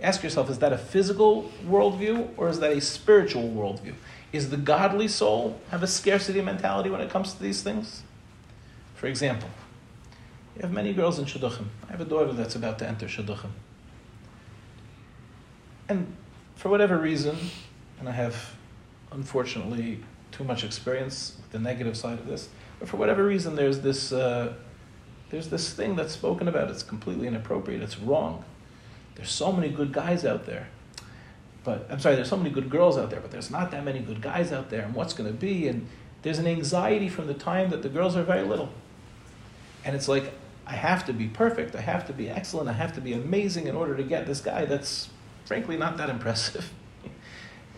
[0.00, 3.94] Ask yourself is that a physical worldview or is that a spiritual worldview?
[4.32, 8.02] Is the godly soul have a scarcity mentality when it comes to these things?
[8.96, 9.48] For example,
[10.56, 11.66] you have many girls in Shidduchim.
[11.88, 13.50] I have a daughter that's about to enter Shidduchim.
[15.88, 16.16] And
[16.56, 17.36] for whatever reason,
[18.00, 18.53] and I have
[19.14, 20.00] unfortunately
[20.32, 22.48] too much experience with the negative side of this,
[22.78, 24.52] but for whatever reason, there's this, uh,
[25.30, 26.70] there's this thing that's spoken about.
[26.70, 27.82] It's completely inappropriate.
[27.82, 28.44] It's wrong.
[29.14, 30.68] There's so many good guys out there.
[31.62, 34.00] But I'm sorry, there's so many good girls out there, but there's not that many
[34.00, 34.82] good guys out there.
[34.82, 35.68] And what's going to be?
[35.68, 35.88] And
[36.22, 38.70] there's an anxiety from the time that the girls are very little.
[39.84, 40.32] And it's like,
[40.66, 41.74] I have to be perfect.
[41.74, 42.68] I have to be excellent.
[42.68, 45.08] I have to be amazing in order to get this guy that's
[45.44, 46.70] frankly not that impressive.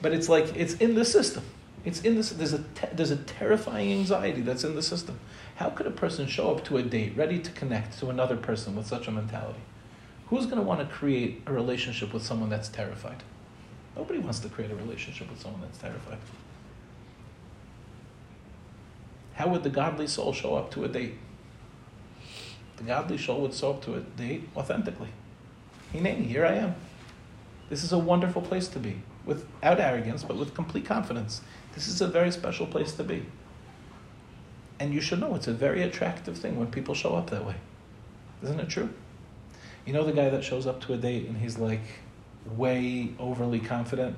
[0.02, 1.44] but it's like it's in the system.
[1.84, 2.30] It's in this.
[2.30, 5.18] There's a te- there's a terrifying anxiety that's in the system.
[5.56, 8.74] How could a person show up to a date ready to connect to another person
[8.76, 9.60] with such a mentality?
[10.28, 13.22] Who's going to want to create a relationship with someone that's terrified?
[13.96, 16.18] Nobody wants to create a relationship with someone that's terrified.
[19.34, 21.14] How would the godly soul show up to a date?
[22.78, 25.08] The godly soul would show up to a date authentically.
[25.92, 26.74] Hineni, here I am.
[27.70, 31.42] This is a wonderful place to be, without arrogance, but with complete confidence.
[31.74, 33.26] This is a very special place to be.
[34.78, 37.56] And you should know it's a very attractive thing when people show up that way.
[38.42, 38.88] Isn't it true?
[39.84, 41.82] You know the guy that shows up to a date and he's like
[42.56, 44.16] way overly confident?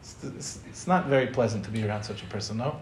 [0.00, 2.80] It's, it's, it's not very pleasant to be around such a person, no?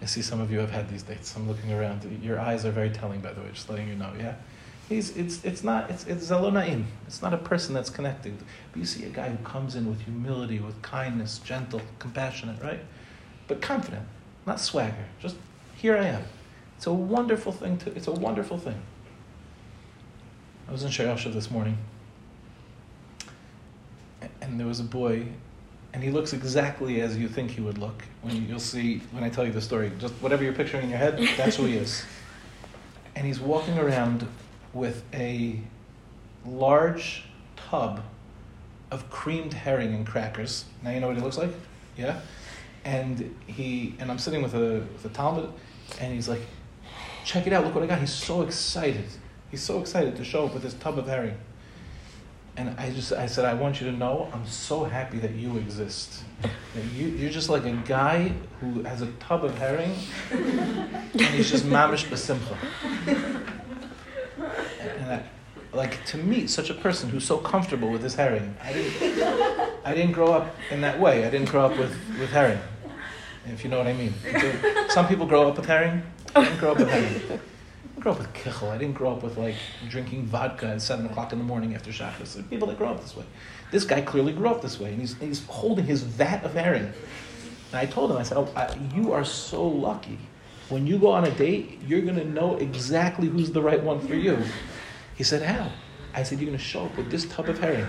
[0.00, 1.34] I see some of you have had these dates.
[1.36, 2.04] I'm looking around.
[2.22, 4.34] Your eyes are very telling, by the way, just letting you know, yeah?
[4.88, 6.84] He's, it's, it's not, it's, it's zalonaim.
[7.06, 8.36] It's not a person that's connected.
[8.70, 12.80] But you see a guy who comes in with humility, with kindness, gentle, compassionate, right?
[13.48, 14.06] But confident,
[14.46, 15.06] not swagger.
[15.20, 15.36] Just,
[15.76, 16.22] here I am.
[16.76, 18.80] It's a wonderful thing to, it's a wonderful thing.
[20.68, 21.78] I was in Shayasha this morning,
[24.40, 25.26] and there was a boy,
[25.92, 28.04] and he looks exactly as you think he would look.
[28.22, 30.98] When you'll see, when I tell you the story, just whatever you're picturing in your
[30.98, 32.04] head, that's who he is.
[33.14, 34.26] And he's walking around
[34.76, 35.58] with a
[36.44, 37.24] large
[37.56, 38.02] tub
[38.90, 40.64] of creamed herring and crackers.
[40.82, 41.50] Now you know what he looks like?
[41.96, 42.20] Yeah?
[42.84, 45.52] And he and I'm sitting with a with a Talmud
[46.00, 46.42] and he's like,
[47.24, 47.98] check it out, look what I got.
[47.98, 49.06] He's so excited.
[49.50, 51.36] He's so excited to show up with this tub of herring.
[52.56, 55.56] And I just I said, I want you to know I'm so happy that you
[55.56, 56.22] exist.
[56.74, 59.94] That you you're just like a guy who has a tub of herring
[60.30, 62.56] and he's just mamish basimcha
[65.76, 68.56] like to meet such a person who's so comfortable with his herring.
[68.62, 69.22] I didn't,
[69.84, 71.24] I didn't grow up in that way.
[71.26, 72.58] I didn't grow up with, with herring,
[73.46, 74.14] if you know what I mean.
[74.88, 76.02] Some people grow up with herring.
[76.34, 77.40] I didn't grow up with herring.
[77.96, 78.70] I grew up with kichel.
[78.70, 79.54] I didn't grow up with like
[79.88, 82.34] drinking vodka at seven o'clock in the morning after Shabbos.
[82.34, 83.24] There people that grow up this way.
[83.70, 86.92] This guy clearly grew up this way, and he's, he's holding his vat of herring.
[87.72, 90.18] And I told him, I said, oh, I, "You are so lucky.
[90.68, 94.00] When you go on a date, you're going to know exactly who's the right one
[94.06, 94.38] for you."
[95.16, 95.72] He said, How?
[96.14, 97.86] I said, You're going to show up with this tub of herring.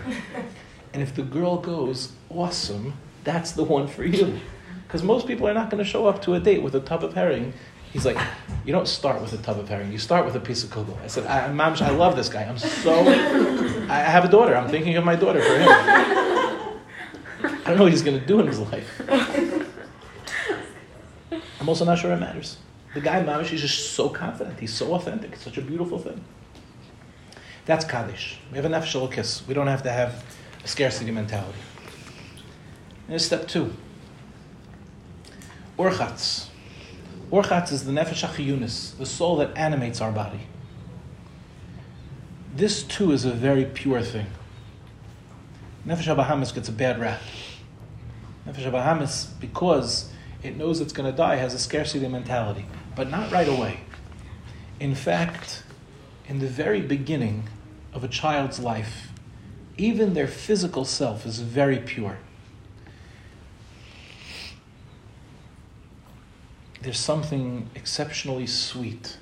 [0.93, 4.39] And if the girl goes, Awesome, that's the one for you.
[4.87, 7.03] Because most people are not going to show up to a date with a tub
[7.03, 7.53] of herring.
[7.91, 8.17] He's like,
[8.65, 10.99] You don't start with a tub of herring, you start with a piece of kugel.
[11.03, 12.43] I said, I, Mamish, I love this guy.
[12.43, 12.99] I'm so.
[13.89, 14.55] I have a daughter.
[14.55, 15.67] I'm thinking of my daughter for him.
[15.69, 19.01] I don't know what he's going to do in his life.
[21.59, 22.57] I'm also not sure it matters.
[22.93, 24.59] The guy Mamish is just so confident.
[24.59, 25.33] He's so authentic.
[25.33, 26.23] It's such a beautiful thing.
[27.67, 28.39] That's Kaddish.
[28.49, 29.45] We have enough nefesh.
[29.45, 30.23] We don't have to have
[30.63, 31.59] a scarcity mentality.
[31.95, 33.73] And there's step two.
[35.77, 36.47] Orchatz.
[37.29, 40.39] Orchatz is the nefesh achiyunis, the soul that animates our body.
[42.55, 44.27] This too is a very pure thing.
[45.85, 47.19] Nefesh Bahamas gets a bad rap.
[48.47, 50.09] Nefesh Bahamas, because
[50.41, 53.81] it knows it's going to die, has a scarcity mentality, but not right away.
[54.79, 55.63] In fact,
[56.29, 57.43] in the very beginning
[57.93, 59.09] of a child's life,
[59.77, 62.17] even their physical self is very pure.
[66.81, 69.17] There's something exceptionally sweet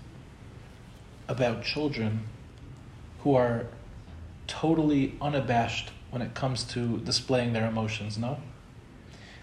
[1.27, 2.25] about children
[3.19, 3.65] who are
[4.47, 8.39] totally unabashed when it comes to displaying their emotions, no?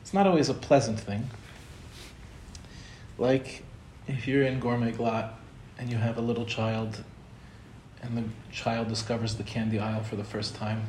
[0.00, 1.28] It's not always a pleasant thing.
[3.18, 3.64] Like
[4.06, 5.30] if you're in Gourmet Glatt
[5.78, 7.04] and you have a little child
[8.02, 10.82] and the child discovers the candy aisle for the first time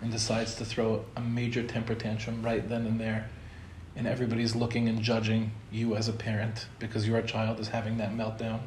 [0.00, 3.28] and decides to throw a major temper tantrum right then and there
[3.96, 8.12] and everybody's looking and judging you as a parent because your child is having that
[8.12, 8.60] meltdown.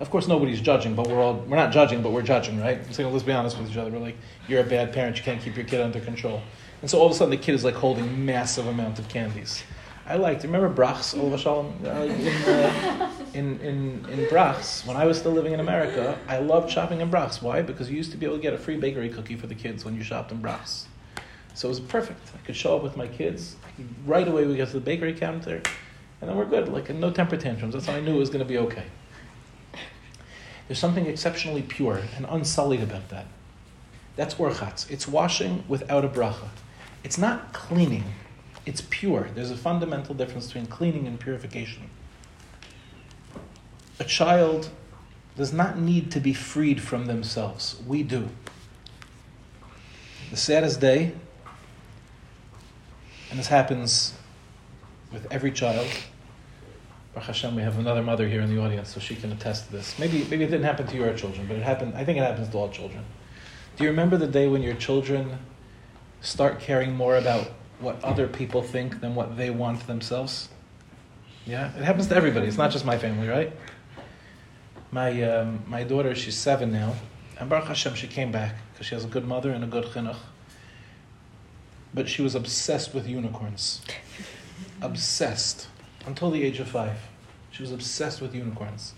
[0.00, 2.84] Of course, nobody's judging, but we're all we're not judging, but we're judging, right?
[2.92, 3.90] So let's be honest with each other.
[3.90, 4.16] We're like,
[4.48, 5.16] you're a bad parent.
[5.16, 6.42] You can't keep your kid under control,
[6.82, 9.62] and so all of a sudden the kid is like holding massive amount of candies.
[10.06, 10.42] I liked.
[10.42, 15.54] Remember Brachs, Shalom, uh, in, uh, in in in Brachs when I was still living
[15.54, 16.18] in America.
[16.28, 17.40] I loved shopping in Brachs.
[17.40, 17.62] Why?
[17.62, 19.84] Because you used to be able to get a free bakery cookie for the kids
[19.84, 20.84] when you shopped in Brachs.
[21.54, 22.20] So it was perfect.
[22.34, 23.56] I could show up with my kids.
[24.04, 25.62] right away we get to the bakery counter,
[26.20, 26.68] and then we're good.
[26.68, 27.72] Like no temper tantrums.
[27.72, 28.86] That's how I knew it was going to be okay.
[30.68, 33.26] There's something exceptionally pure and unsullied about that.
[34.16, 34.90] That's orchatz.
[34.90, 36.48] It's washing without a bracha.
[37.02, 38.04] It's not cleaning
[38.66, 39.28] it's pure.
[39.34, 41.90] There's a fundamental difference between cleaning and purification.
[43.98, 44.70] A child
[45.36, 47.80] does not need to be freed from themselves.
[47.86, 48.28] We do.
[50.30, 51.12] The saddest day,
[53.30, 54.14] and this happens
[55.12, 55.88] with every child.
[57.12, 59.72] Baruch Hashem, we have another mother here in the audience, so she can attest to
[59.72, 59.98] this.
[59.98, 61.94] Maybe, maybe it didn't happen to your children, but it happened.
[61.94, 63.04] I think it happens to all children.
[63.76, 65.38] Do you remember the day when your children
[66.20, 67.50] start caring more about
[67.84, 70.48] what other people think than what they want themselves.
[71.46, 72.46] Yeah, it happens to everybody.
[72.46, 73.52] It's not just my family, right?
[74.90, 76.94] My um, my daughter, she's seven now,
[77.38, 79.84] and Baruch Hashem, she came back because she has a good mother and a good
[79.84, 80.16] chinuch.
[81.92, 83.82] But she was obsessed with unicorns,
[84.80, 85.68] obsessed
[86.06, 86.98] until the age of five.
[87.50, 88.94] She was obsessed with unicorns.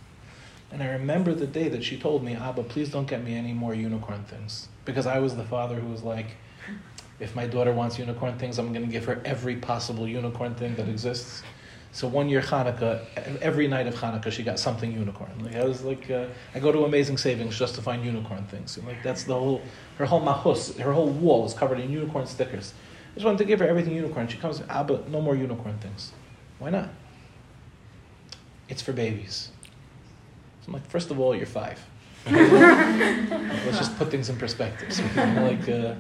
[0.73, 3.53] And I remember the day that she told me, Abba, please don't get me any
[3.53, 4.69] more unicorn things.
[4.85, 6.37] Because I was the father who was like,
[7.19, 10.75] if my daughter wants unicorn things, I'm going to give her every possible unicorn thing
[10.77, 11.43] that exists.
[11.93, 13.07] So one year Hanukkah,
[13.41, 15.31] every night of Hanukkah, she got something unicorn.
[15.43, 18.77] Like I was like, uh, I go to Amazing Savings just to find unicorn things.
[18.77, 19.63] And like that's the whole,
[19.97, 22.75] her whole mahus, her whole wall is covered in unicorn stickers.
[23.13, 24.29] I just wanted to give her everything unicorn.
[24.29, 26.13] She comes, Abba, no more unicorn things.
[26.59, 26.91] Why not?
[28.69, 29.51] It's for babies.
[30.61, 31.83] So I'm like, first of all, you're five.
[32.27, 34.93] Let's just put things in perspective.
[34.93, 35.67] So, like.
[35.67, 35.95] Uh,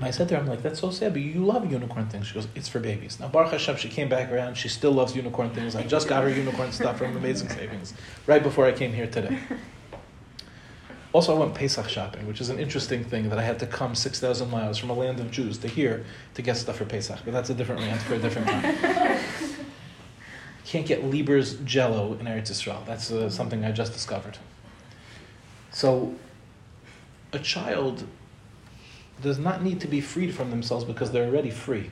[0.00, 2.26] I said to her, I'm like, that's so sad, but you love unicorn things.
[2.26, 3.18] She goes, it's for babies.
[3.18, 4.56] Now, Baruch Hashem, she came back around.
[4.56, 5.74] She still loves unicorn things.
[5.74, 7.94] I just got her unicorn stuff from Amazing Savings
[8.26, 9.38] right before I came here today.
[11.12, 13.94] Also, I went Pesach shopping, which is an interesting thing that I had to come
[13.94, 16.04] 6,000 miles from a land of Jews to here
[16.34, 17.20] to get stuff for Pesach.
[17.24, 19.18] But that's a different rant for a different time.
[20.66, 22.84] Can't get Lieber's Jello in Eretz Yisrael.
[22.84, 24.36] That's uh, something I just discovered.
[25.70, 26.14] So,
[27.32, 28.04] a child
[29.22, 31.90] does not need to be freed from themselves because they're already free.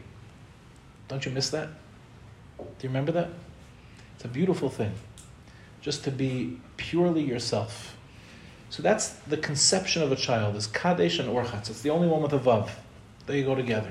[1.09, 1.69] Don't you miss that?
[2.59, 3.31] Do you remember that?
[4.15, 4.93] It's a beautiful thing.
[5.81, 7.97] Just to be purely yourself.
[8.71, 11.71] So that's the conception of a child, is Kadesh and Orchatz.
[11.71, 12.71] It's the only one with a Vav.
[13.27, 13.91] They go together.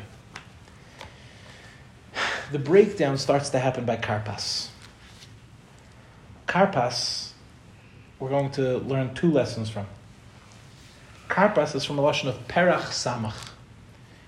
[2.51, 4.67] The breakdown starts to happen by Karpas.
[6.47, 7.31] Karpas,
[8.19, 9.87] we're going to learn two lessons from.
[11.29, 13.49] Karpas is from a lashon of Perach Samach.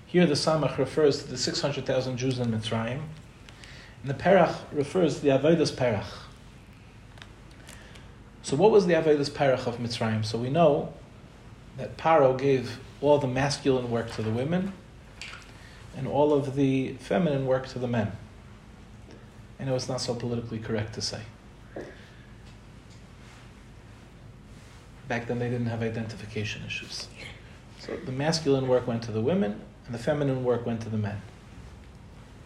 [0.06, 3.00] Here the Samach refers to the 600,000 Jews in Mitzrayim.
[4.02, 6.06] And the Perach refers to the Avodas Perach.
[8.42, 10.24] So what was the Avodas Perach of Mitzrayim?
[10.24, 10.92] So we know
[11.76, 14.72] that Paro gave all the masculine work to the women
[15.96, 18.12] and all of the feminine work to the men.
[19.58, 21.22] I know it's not so politically correct to say.
[25.08, 27.08] Back then, they didn't have identification issues.
[27.78, 30.98] So the masculine work went to the women, and the feminine work went to the
[30.98, 31.22] men.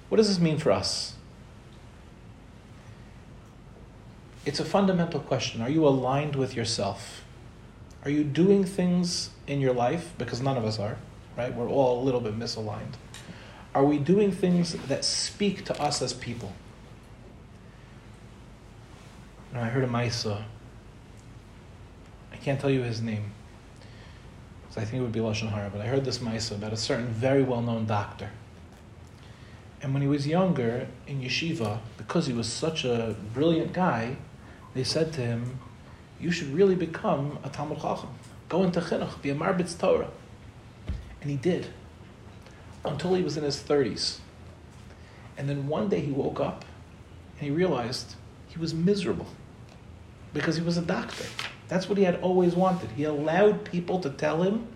[0.08, 1.14] What does this mean for us?
[4.46, 5.60] it's a fundamental question.
[5.60, 7.24] Are you aligned with yourself?
[8.04, 10.12] Are you doing things in your life?
[10.16, 10.96] Because none of us are,
[11.36, 11.54] right?
[11.54, 12.94] We're all a little bit misaligned.
[13.74, 16.52] Are we doing things that speak to us as people?
[19.52, 20.44] Now, I heard a Maisa.
[22.40, 23.32] I can't tell you his name.
[24.70, 26.76] So I think it would be Lashon Hara, but I heard this Maisa about a
[26.76, 28.30] certain very well known doctor.
[29.82, 34.16] And when he was younger in yeshiva, because he was such a brilliant guy,
[34.72, 35.58] they said to him,
[36.18, 38.10] You should really become a Talmud Chacham.
[38.48, 40.10] Go into Chinuch, be a Marbitz Torah.
[41.20, 41.66] And he did,
[42.86, 44.20] until he was in his 30s.
[45.36, 46.64] And then one day he woke up
[47.38, 48.14] and he realized
[48.48, 49.26] he was miserable
[50.32, 51.26] because he was a doctor.
[51.70, 52.90] That's what he had always wanted.
[52.90, 54.66] He allowed people to tell him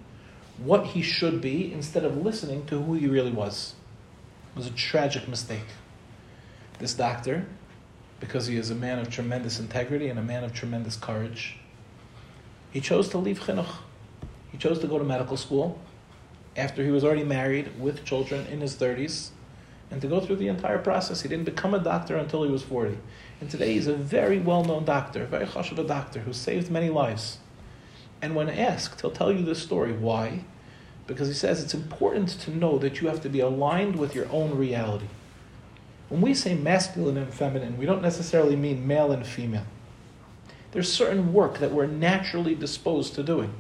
[0.58, 3.74] what he should be instead of listening to who he really was.
[4.54, 5.66] It was a tragic mistake.
[6.78, 7.46] This doctor,
[8.20, 11.56] because he is a man of tremendous integrity and a man of tremendous courage,
[12.70, 13.74] he chose to leave chinuch.
[14.52, 15.80] He chose to go to medical school
[16.56, 19.30] after he was already married with children in his 30s
[19.90, 21.22] and to go through the entire process.
[21.22, 22.96] He didn't become a doctor until he was 40.
[23.40, 27.38] And today he's a very well known doctor, very chashuv doctor who saved many lives.
[28.22, 29.92] And when asked, he'll tell you this story.
[29.92, 30.44] Why?
[31.06, 34.26] because he says it's important to know that you have to be aligned with your
[34.30, 35.06] own reality.
[36.08, 39.66] When we say masculine and feminine, we don't necessarily mean male and female.
[40.72, 43.54] There's certain work that we're naturally disposed to doing.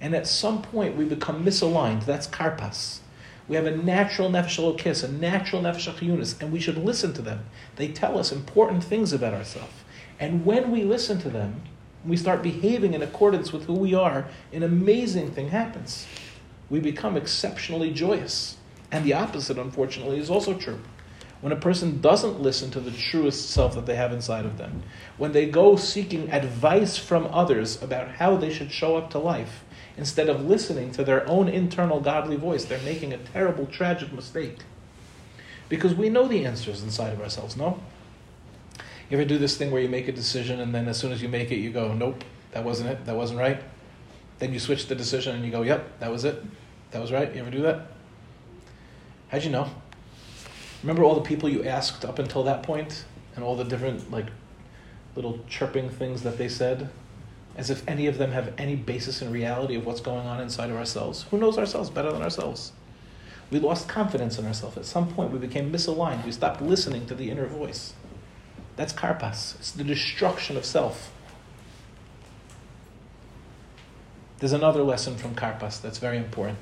[0.00, 2.04] And at some point we become misaligned.
[2.04, 3.00] That's karpas.
[3.48, 7.22] We have a natural nefesh elokis, a natural nefesh achiyunis, and we should listen to
[7.22, 7.46] them.
[7.76, 9.72] They tell us important things about ourselves.
[10.18, 11.62] And when we listen to them,
[12.04, 16.06] we start behaving in accordance with who we are, an amazing thing happens
[16.68, 18.56] we become exceptionally joyous.
[18.90, 20.80] And the opposite, unfortunately, is also true.
[21.40, 24.82] When a person doesn't listen to the truest self that they have inside of them,
[25.18, 29.62] when they go seeking advice from others about how they should show up to life,
[29.96, 34.58] instead of listening to their own internal godly voice, they're making a terrible, tragic mistake.
[35.68, 37.80] Because we know the answers inside of ourselves, no?
[39.10, 41.22] You ever do this thing where you make a decision and then as soon as
[41.22, 43.62] you make it, you go, nope, that wasn't it, that wasn't right?
[44.38, 46.42] Then you switch the decision and you go, yep, that was it.
[46.90, 47.32] That was right.
[47.34, 47.86] You ever do that?
[49.28, 49.68] How'd you know?
[50.82, 54.26] Remember all the people you asked up until that point and all the different, like,
[55.14, 56.90] little chirping things that they said?
[57.56, 60.70] As if any of them have any basis in reality of what's going on inside
[60.70, 61.22] of ourselves.
[61.30, 62.72] Who knows ourselves better than ourselves?
[63.50, 64.76] We lost confidence in ourselves.
[64.76, 66.24] At some point, we became misaligned.
[66.24, 67.94] We stopped listening to the inner voice.
[68.76, 69.56] That's karpas.
[69.56, 71.12] It's the destruction of self.
[74.38, 76.58] There's another lesson from Karpas that's very important.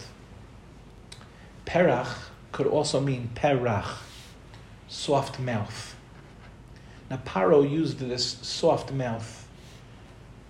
[1.66, 2.16] Perach
[2.52, 3.96] could also mean perach,
[4.86, 5.96] soft mouth.
[7.10, 9.43] Now, Paro used this soft mouth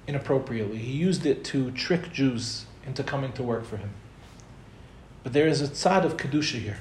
[0.06, 0.78] inappropriately.
[0.78, 3.90] He used it to trick Jews into coming to work for him.
[5.22, 6.78] But there is a tzad of Kedusha here.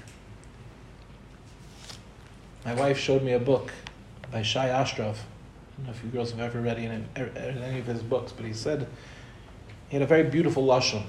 [2.66, 3.72] My wife showed me a book
[4.32, 5.26] by Shai Ashraf.
[5.26, 8.46] I don't know if you girls have ever read any, any of his books, but
[8.46, 8.88] he said
[9.90, 11.04] he had a very beautiful lashon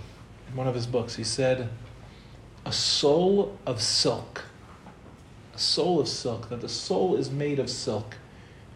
[0.48, 1.16] in one of his books.
[1.16, 1.68] He said,
[2.64, 4.44] "A soul of silk,
[5.54, 6.48] a soul of silk.
[6.48, 8.16] That the soul is made of silk.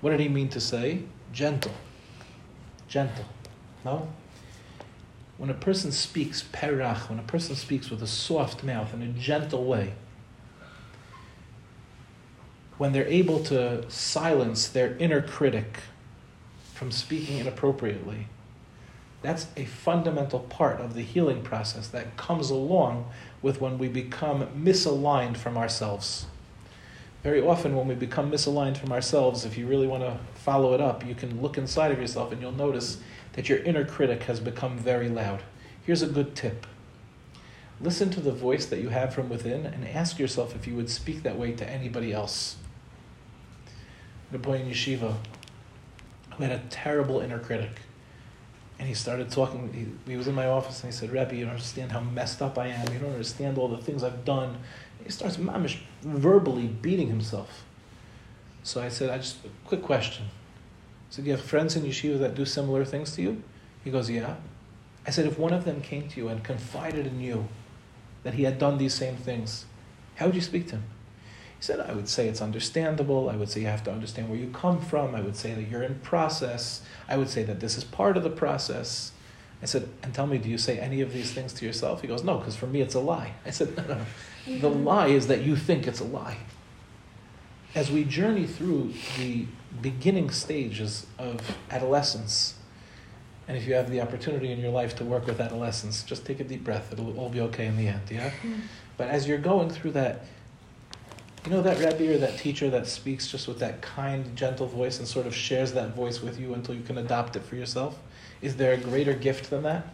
[0.01, 1.03] What did he mean to say?
[1.32, 1.72] Gentle,
[2.89, 3.26] gentle.
[3.84, 4.09] No.
[5.36, 9.09] When a person speaks perach, when a person speaks with a soft mouth in a
[9.09, 9.95] gentle way,
[12.76, 15.80] when they're able to silence their inner critic
[16.74, 18.28] from speaking inappropriately."
[19.20, 23.11] That's a fundamental part of the healing process that comes along
[23.43, 26.26] with when we become misaligned from ourselves.
[27.23, 30.81] Very often, when we become misaligned from ourselves, if you really want to follow it
[30.81, 32.99] up, you can look inside of yourself and you'll notice
[33.33, 35.43] that your inner critic has become very loud.
[35.85, 36.66] Here's a good tip
[37.81, 40.91] listen to the voice that you have from within and ask yourself if you would
[40.91, 42.57] speak that way to anybody else.
[44.33, 45.14] The boy in yeshiva
[46.37, 47.81] who had a terrible inner critic
[48.79, 49.73] and he started talking.
[49.73, 52.41] He, he was in my office and he said, Rebbe, you don't understand how messed
[52.41, 52.93] up I am.
[52.93, 54.59] You don't understand all the things I've done.
[55.05, 57.64] He starts mamish verbally beating himself.
[58.62, 60.26] So I said, I just, quick question.
[60.26, 63.42] I said, Do you have friends in yeshiva that do similar things to you?
[63.82, 64.36] He goes, Yeah.
[65.07, 67.49] I said, If one of them came to you and confided in you
[68.24, 69.64] that he had done these same things,
[70.16, 70.84] how would you speak to him?
[71.59, 73.30] He said, I would say it's understandable.
[73.30, 75.14] I would say you have to understand where you come from.
[75.14, 76.82] I would say that you're in process.
[77.09, 79.12] I would say that this is part of the process.
[79.61, 82.01] I said, and tell me, do you say any of these things to yourself?
[82.01, 83.33] He goes, no, because for me it's a lie.
[83.45, 84.59] I said, no, no.
[84.59, 86.39] The lie is that you think it's a lie.
[87.75, 89.47] as we journey through the
[89.83, 92.55] beginning stages of adolescence,
[93.47, 96.41] and if you have the opportunity in your life to work with adolescents, just take
[96.41, 96.93] a deep breath.
[96.93, 98.31] It'll all be okay in the end, yeah?
[98.43, 98.61] Mm.
[98.97, 100.25] But as you're going through that,
[101.45, 104.99] you know that Rebbe or that teacher that speaks just with that kind, gentle voice
[104.99, 107.99] and sort of shares that voice with you until you can adopt it for yourself?
[108.41, 109.86] Is there a greater gift than that?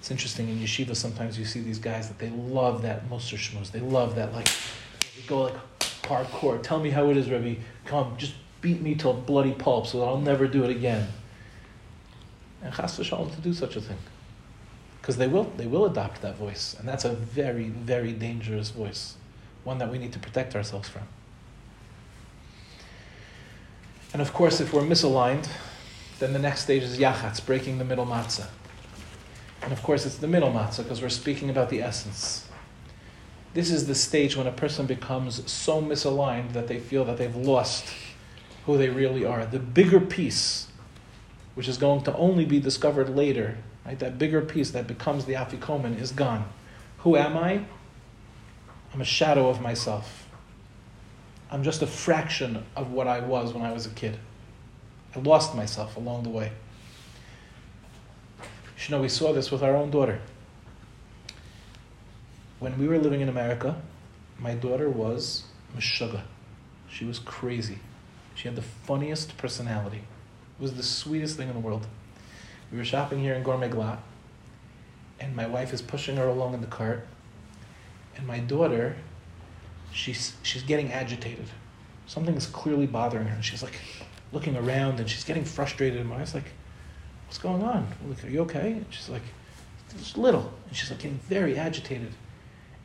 [0.00, 3.70] It's interesting in yeshiva sometimes you see these guys that they love that mussar shmuz.
[3.70, 4.48] They love that like
[5.16, 5.54] they go like
[6.02, 6.62] hardcore.
[6.62, 7.60] Tell me how it is, Rebbe.
[7.86, 11.08] Come, just beat me till bloody pulp so that I'll never do it again.
[12.62, 13.98] And chas v'shalom to do such a thing.
[15.00, 16.74] Because they will, they will adopt that voice.
[16.78, 19.16] And that's a very, very dangerous voice.
[19.64, 21.02] One that we need to protect ourselves from.
[24.14, 25.48] And of course, if we're misaligned,
[26.20, 28.46] then the next stage is yachatz, breaking the middle matzah.
[29.60, 32.48] And of course, it's the middle matzah because we're speaking about the essence.
[33.54, 37.34] This is the stage when a person becomes so misaligned that they feel that they've
[37.34, 37.92] lost
[38.66, 39.46] who they really are.
[39.46, 40.68] The bigger piece,
[41.56, 43.98] which is going to only be discovered later, right?
[43.98, 46.48] That bigger piece that becomes the afikomen is gone.
[46.98, 47.64] Who am I?
[48.92, 50.23] I'm a shadow of myself.
[51.54, 54.18] I'm just a fraction of what I was when I was a kid.
[55.14, 56.50] I lost myself along the way.
[58.76, 60.20] You know, we saw this with our own daughter.
[62.58, 63.80] When we were living in America,
[64.36, 65.44] my daughter was
[65.76, 66.22] Meshuggah.
[66.90, 67.78] She was crazy.
[68.34, 70.02] She had the funniest personality.
[70.58, 71.86] It was the sweetest thing in the world.
[72.72, 73.98] We were shopping here in Gourmet Glatt,
[75.20, 77.06] and my wife is pushing her along in the cart,
[78.16, 78.96] and my daughter,
[79.94, 81.46] she's she's getting agitated.
[82.06, 83.34] Something is clearly bothering her.
[83.34, 83.78] And She's like
[84.32, 86.00] looking around and she's getting frustrated.
[86.00, 86.52] And my wife's like,
[87.26, 87.86] what's going on?
[88.06, 88.72] Like, are you okay?
[88.72, 89.22] And she's like,
[89.96, 90.52] just little.
[90.68, 92.12] And she's like getting very agitated.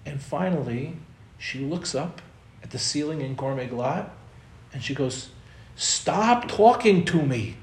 [0.06, 0.96] And finally,
[1.38, 2.22] she looks up
[2.64, 4.10] at the ceiling in Gourmet Glatt
[4.72, 5.30] and she goes,
[5.76, 7.56] Stop talking to me.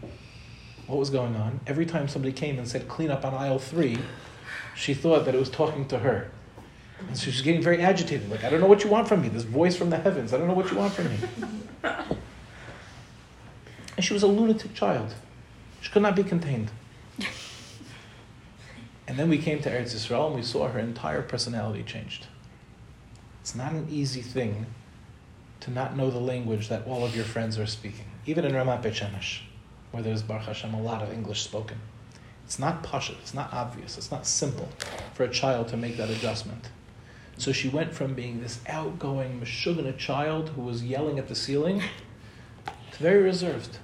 [0.86, 1.61] What was going on?
[1.66, 3.99] Every time somebody came and said, Clean up on aisle three,
[4.74, 6.30] she thought that it was talking to her.
[6.99, 8.30] And so she's getting very agitated.
[8.30, 9.28] Like, I don't know what you want from me.
[9.28, 10.32] This voice from the heavens.
[10.32, 11.18] I don't know what you want from me.
[13.97, 15.14] and she was a lunatic child.
[15.80, 16.70] She could not be contained.
[19.07, 22.26] And then we came to Eretz Yisrael and we saw her entire personality changed.
[23.40, 24.66] It's not an easy thing
[25.61, 28.82] to not know the language that all of your friends are speaking, even in Ramat
[28.82, 29.42] Beit Shemesh,
[29.92, 31.78] where there's Baruch Hashem a lot of English spoken.
[32.44, 34.68] It's not pasha, it's not obvious, it's not simple
[35.14, 36.68] for a child to make that adjustment.
[37.39, 41.82] So she went from being this outgoing, meshugana child who was yelling at the ceiling
[42.93, 43.78] to very reserved.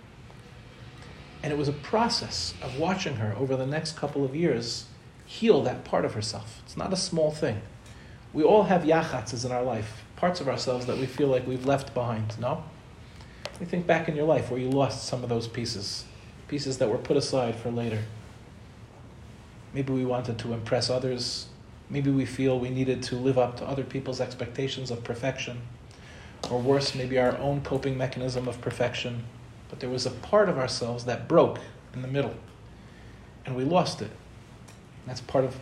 [1.43, 4.87] And it was a process of watching her over the next couple of years
[5.27, 6.63] heal that part of herself.
[6.65, 7.63] It's not a small thing.
[8.33, 11.67] We all have yachatzes in our life, parts of ourselves that we feel like we've
[11.67, 12.65] left behind, no?
[13.61, 16.05] You think back in your life where you lost some of those pieces,
[16.49, 18.03] pieces that were put aside for later.
[19.75, 21.47] Maybe we wanted to impress others.
[21.93, 25.61] Maybe we feel we needed to live up to other people's expectations of perfection.
[26.51, 29.24] Or worse, maybe our own coping mechanism of perfection.
[29.68, 31.61] But there was a part of ourselves that broke
[31.93, 32.34] in the middle,
[33.45, 34.11] and we lost it.
[35.07, 35.55] That's part of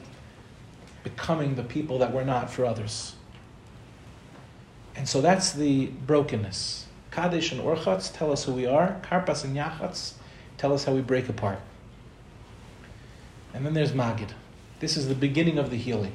[1.02, 3.16] becoming the people that we're not for others.
[4.94, 6.86] And so that's the brokenness.
[7.10, 9.00] Kadesh and Orchatz tell us who we are.
[9.02, 10.12] Karpas and Yachatz
[10.58, 11.58] tell us how we break apart.
[13.52, 14.30] And then there's Magid.
[14.80, 16.14] This is the beginning of the healing.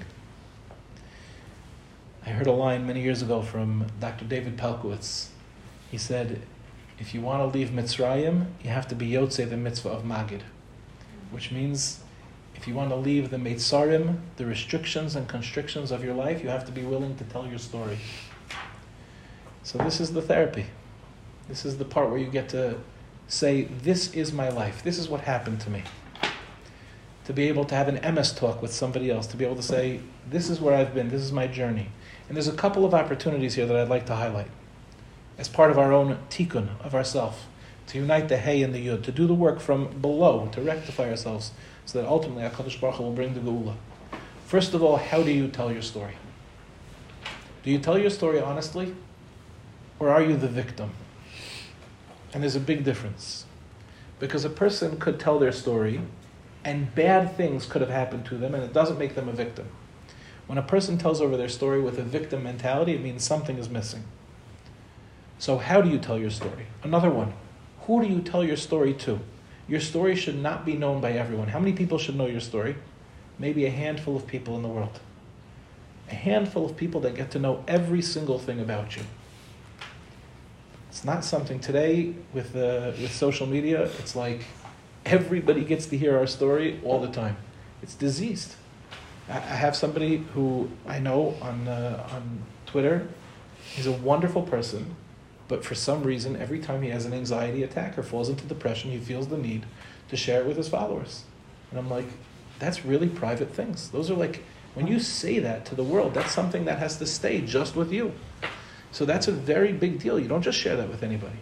[2.25, 4.25] I heard a line many years ago from Dr.
[4.25, 5.27] David Pelcovitz.
[5.91, 6.41] He said,
[6.97, 10.41] if you want to leave Mitzrayim, you have to be Yotze the mitzvah of Magid,
[11.29, 11.99] which means
[12.55, 16.49] if you want to leave the Meitzarim, the restrictions and constrictions of your life, you
[16.49, 17.99] have to be willing to tell your story.
[19.61, 20.65] So this is the therapy.
[21.47, 22.79] This is the part where you get to
[23.27, 24.81] say, This is my life.
[24.81, 25.83] This is what happened to me.
[27.25, 29.63] To be able to have an MS talk with somebody else, to be able to
[29.63, 29.99] say,
[30.29, 31.89] This is where I've been, this is my journey.
[32.27, 34.49] And there's a couple of opportunities here that I'd like to highlight
[35.37, 37.47] as part of our own tikkun of ourself,
[37.87, 41.09] to unite the hay and the yud, to do the work from below, to rectify
[41.09, 41.51] ourselves
[41.85, 43.75] so that ultimately HaKadosh Baruch will bring the Geula.
[44.45, 46.13] First of all, how do you tell your story?
[47.63, 48.95] Do you tell your story honestly?
[49.99, 50.91] Or are you the victim?
[52.33, 53.45] And there's a big difference.
[54.19, 56.01] Because a person could tell their story
[56.65, 59.67] and bad things could have happened to them and it doesn't make them a victim.
[60.47, 63.69] When a person tells over their story with a victim mentality, it means something is
[63.69, 64.03] missing.
[65.37, 66.67] So, how do you tell your story?
[66.83, 67.33] Another one.
[67.81, 69.19] Who do you tell your story to?
[69.67, 71.49] Your story should not be known by everyone.
[71.49, 72.75] How many people should know your story?
[73.37, 74.99] Maybe a handful of people in the world.
[76.07, 79.01] a handful of people that get to know every single thing about you.
[80.89, 84.41] It's not something today with, uh, with social media, it's like
[85.05, 87.37] everybody gets to hear our story all the time.
[87.81, 88.55] It's diseased.
[89.29, 93.07] I have somebody who I know on, uh, on Twitter.
[93.73, 94.95] He's a wonderful person,
[95.47, 98.91] but for some reason, every time he has an anxiety attack or falls into depression,
[98.91, 99.65] he feels the need
[100.09, 101.23] to share it with his followers.
[101.71, 102.05] And I'm like,
[102.59, 103.89] that's really private things.
[103.89, 104.43] Those are like,
[104.75, 107.91] when you say that to the world, that's something that has to stay just with
[107.91, 108.13] you.
[108.91, 110.19] So that's a very big deal.
[110.19, 111.37] You don't just share that with anybody.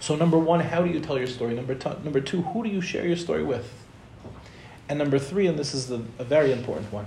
[0.00, 1.54] So, number one, how do you tell your story?
[1.54, 3.72] Number, t- number two, who do you share your story with?
[4.88, 7.06] And number three, and this is the, a very important one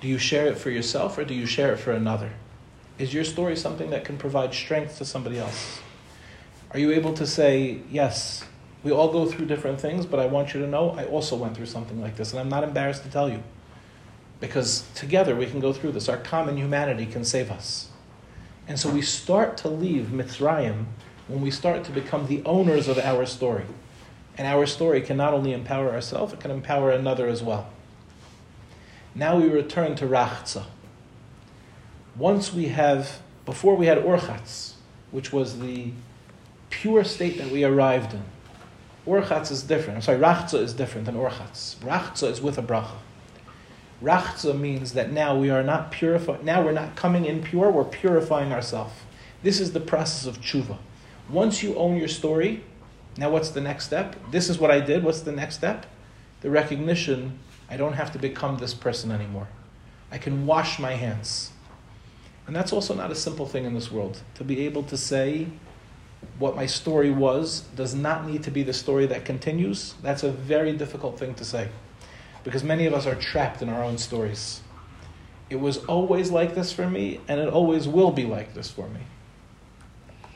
[0.00, 2.30] do you share it for yourself or do you share it for another?
[2.98, 5.80] Is your story something that can provide strength to somebody else?
[6.70, 8.44] Are you able to say, yes,
[8.82, 11.56] we all go through different things, but I want you to know I also went
[11.56, 13.42] through something like this, and I'm not embarrassed to tell you.
[14.38, 16.08] Because together we can go through this.
[16.08, 17.88] Our common humanity can save us.
[18.68, 20.86] And so we start to leave Mitzrayim
[21.28, 23.64] when we start to become the owners of our story.
[24.38, 27.68] And our story can not only empower ourselves, it can empower another as well.
[29.14, 30.64] Now we return to Rachza.
[32.16, 34.74] Once we have, before we had Orchatz,
[35.10, 35.90] which was the
[36.68, 38.22] pure state that we arrived in,
[39.06, 39.96] Orchatz is different.
[39.96, 41.76] I'm sorry, Rachza is different than Orchatz.
[41.76, 42.96] Rachza is with a bracha.
[44.02, 46.44] Rachza means that now we are not purified.
[46.44, 47.70] Now we're not coming in pure.
[47.70, 48.92] We're purifying ourselves.
[49.42, 50.76] This is the process of tshuva.
[51.28, 52.62] Once you own your story,
[53.16, 54.14] now what's the next step?
[54.30, 55.02] This is what I did.
[55.02, 55.86] What's the next step?
[56.40, 57.38] The recognition.
[57.68, 59.48] I don't have to become this person anymore.
[60.12, 61.50] I can wash my hands.
[62.46, 64.22] And that's also not a simple thing in this world.
[64.36, 65.48] To be able to say,
[66.38, 70.30] what my story was does not need to be the story that continues, that's a
[70.30, 71.68] very difficult thing to say.
[72.44, 74.60] Because many of us are trapped in our own stories.
[75.50, 78.88] It was always like this for me, and it always will be like this for
[78.88, 79.00] me.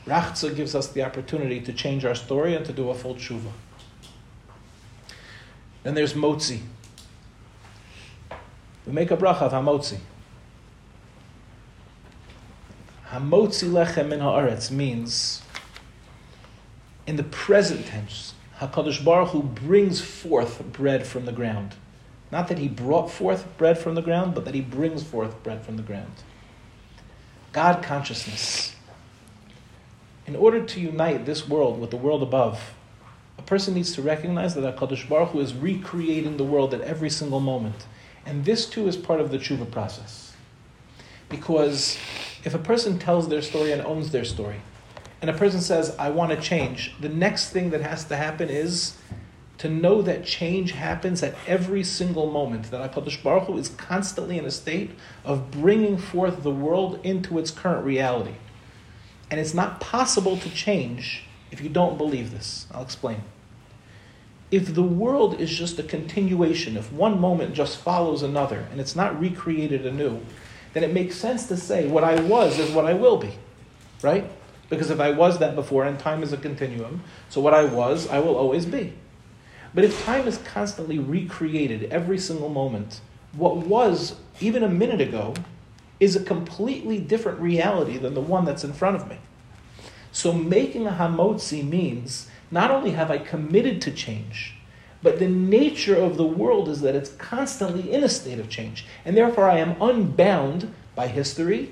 [0.05, 3.51] Rachza gives us the opportunity to change our story and to do a full tshuva.
[5.83, 6.61] Then there's motzi.
[8.85, 9.99] We make a bracha of hamotzi.
[13.09, 15.43] Hamotzi lechem min haaretz means
[17.05, 21.75] in the present tense, HaKadosh Baruch Hu brings forth bread from the ground.
[22.31, 25.65] Not that he brought forth bread from the ground, but that he brings forth bread
[25.65, 26.13] from the ground.
[27.51, 28.70] God consciousness.
[30.27, 32.73] In order to unite this world with the world above,
[33.37, 37.09] a person needs to recognize that HaKadosh Baruch Hu is recreating the world at every
[37.09, 37.87] single moment.
[38.25, 40.33] And this too is part of the tshuva process.
[41.27, 41.97] Because
[42.43, 44.61] if a person tells their story and owns their story,
[45.21, 48.49] and a person says, I want to change, the next thing that has to happen
[48.49, 48.97] is
[49.57, 54.37] to know that change happens at every single moment, that HaKadosh Baruch Hu is constantly
[54.37, 54.91] in a state
[55.23, 58.35] of bringing forth the world into its current reality.
[59.31, 62.67] And it's not possible to change if you don't believe this.
[62.71, 63.21] I'll explain.
[64.51, 68.95] If the world is just a continuation, if one moment just follows another and it's
[68.95, 70.19] not recreated anew,
[70.73, 73.31] then it makes sense to say what I was is what I will be.
[74.01, 74.29] Right?
[74.69, 78.07] Because if I was that before, and time is a continuum, so what I was,
[78.09, 78.93] I will always be.
[79.73, 82.99] But if time is constantly recreated every single moment,
[83.33, 85.33] what was even a minute ago
[86.01, 89.19] is a completely different reality than the one that's in front of me.
[90.11, 94.55] So making a hamotzi means not only have I committed to change,
[95.03, 98.85] but the nature of the world is that it's constantly in a state of change.
[99.05, 101.71] And therefore I am unbound by history,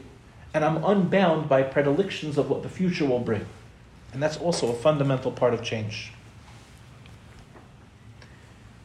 [0.54, 3.46] and I'm unbound by predilections of what the future will bring.
[4.14, 6.12] And that's also a fundamental part of change.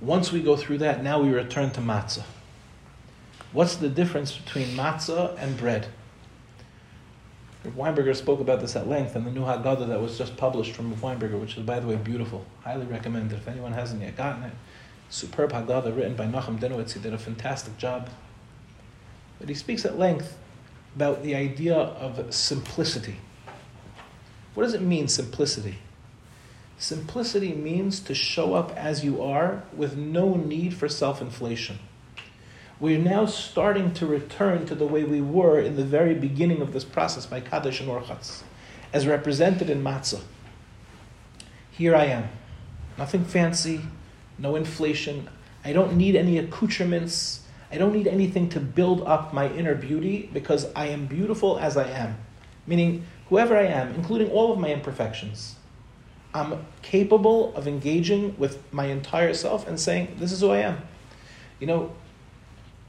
[0.01, 2.25] Once we go through that, now we return to matzah.
[3.55, 5.87] What's the difference between matzah and bread?
[7.65, 10.93] Weinberger spoke about this at length in the new Haggadah that was just published from
[10.97, 12.45] Weinberger, which is, by the way, beautiful.
[12.65, 14.53] Highly recommended if anyone hasn't yet gotten it.
[15.09, 16.95] Superb Haggadah written by Nachum Dinowitz.
[16.95, 18.11] He did a fantastic job.
[19.39, 20.37] But he speaks at length
[20.97, 23.19] about the idea of simplicity.
[24.55, 25.79] What does it mean, simplicity?
[26.77, 31.79] Simplicity means to show up as you are with no need for self inflation.
[32.81, 36.73] We're now starting to return to the way we were in the very beginning of
[36.73, 38.43] this process by Kadesh and Orchatz,
[38.93, 40.23] as represented in Matzah.
[41.71, 42.29] Here I am.
[42.99, 43.81] Nothing fancy,
[44.39, 45.29] no inflation.
[45.65, 47.43] I don't need any accoutrements.
[47.71, 51.77] I don't need anything to build up my inner beauty because I am beautiful as
[51.77, 52.17] I am.
[52.67, 55.57] Meaning, whoever I am, including all of my imperfections,
[56.33, 60.83] I'm capable of engaging with my entire self and saying, This is who I am.
[61.61, 61.93] You know,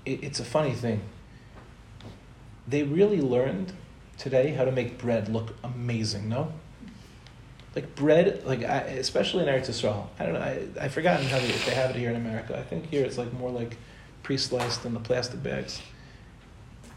[0.05, 1.01] it, it's a funny thing.
[2.67, 3.73] They really learned
[4.17, 6.53] today how to make bread look amazing, no?
[7.75, 10.07] Like bread, like I, especially in Eretz Yisrael.
[10.17, 10.39] I don't know.
[10.39, 12.57] I I've forgotten how they, if they have it here in America.
[12.57, 13.77] I think here it's like more like
[14.23, 15.81] pre-sliced in the plastic bags.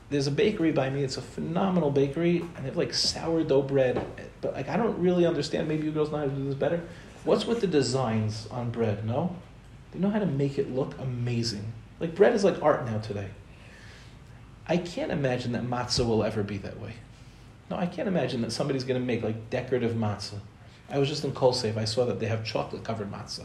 [0.09, 1.03] There's a bakery by me.
[1.03, 4.07] It's a phenomenal bakery, and they have like sourdough bread.
[4.41, 5.67] But like I don't really understand.
[5.67, 6.81] Maybe you girls know how to do this better.
[7.25, 9.05] What's with the designs on bread?
[9.05, 9.35] No,
[9.91, 11.73] they know how to make it look amazing.
[12.01, 13.29] Like bread is like art now today.
[14.67, 16.95] I can't imagine that matzah will ever be that way.
[17.71, 20.41] No, I can't imagine that somebody's going to make like decorative matzah.
[20.91, 21.77] I was just in Kolsev.
[21.77, 23.45] I saw that they have chocolate covered matzah.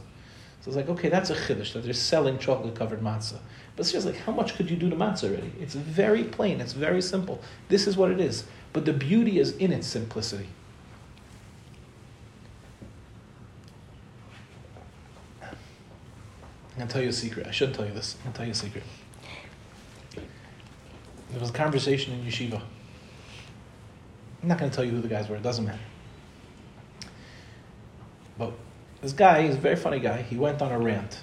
[0.61, 3.39] So I was like, okay, that's a chiddush that they're selling chocolate covered matzah.
[3.75, 5.51] But seriously, how much could you do to matzah already?
[5.59, 6.61] It's very plain.
[6.61, 7.41] It's very simple.
[7.67, 8.45] This is what it is.
[8.71, 10.47] But the beauty is in its simplicity.
[16.75, 17.47] I'm to tell you a secret.
[17.47, 18.17] I shouldn't tell you this.
[18.25, 18.83] I'm to tell you a secret.
[20.15, 22.61] There was a conversation in yeshiva.
[24.41, 25.35] I'm not going to tell you who the guys were.
[25.35, 25.79] It doesn't matter.
[28.37, 28.53] But
[29.01, 30.21] this guy, he's a very funny guy.
[30.23, 31.21] He went on a rant.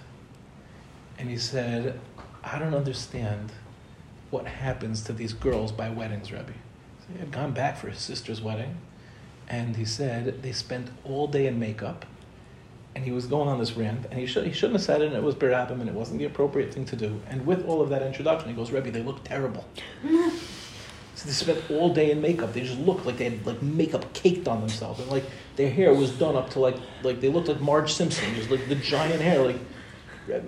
[1.18, 2.00] And he said,
[2.42, 3.52] I don't understand
[4.30, 6.54] what happens to these girls by weddings, Rebbe.
[7.00, 8.76] So he had gone back for his sister's wedding.
[9.48, 12.06] And he said they spent all day in makeup
[12.94, 15.06] and he was going on this rant, and he, should, he shouldn't have said it,
[15.06, 17.20] and it was berabim, and it wasn't the appropriate thing to do.
[17.28, 19.64] And with all of that introduction, he goes, Rebbe, they look terrible.
[21.14, 22.52] so they spent all day in makeup.
[22.52, 25.24] They just looked like they had like makeup caked on themselves, and like
[25.56, 28.68] their hair was done up to like like they looked like Marge Simpson, just like
[28.68, 29.44] the giant hair.
[29.44, 29.58] Like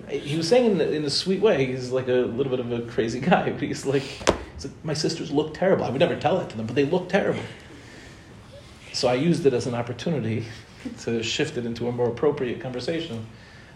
[0.09, 2.72] he was saying in, the, in a sweet way, he's like a little bit of
[2.72, 5.84] a crazy guy, but he's like, he's like, my sisters look terrible.
[5.84, 7.43] I would never tell that to them, but they look terrible.
[8.93, 10.47] So I used it as an opportunity
[11.01, 13.26] to shift it into a more appropriate conversation.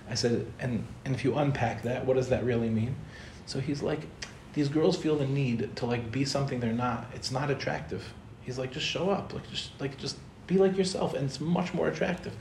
[0.08, 2.94] I said, and, and if you unpack that, what does that really mean?
[3.46, 4.00] So he's like,
[4.54, 7.06] these girls feel the need to like be something they're not.
[7.14, 8.12] It's not attractive.
[8.42, 11.74] He's like, just show up, like just like just be like yourself, and it's much
[11.74, 12.34] more attractive.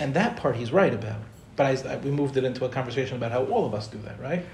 [0.00, 1.20] And that part he's right about.
[1.54, 4.20] But I, we moved it into a conversation about how all of us do that,
[4.20, 4.44] right?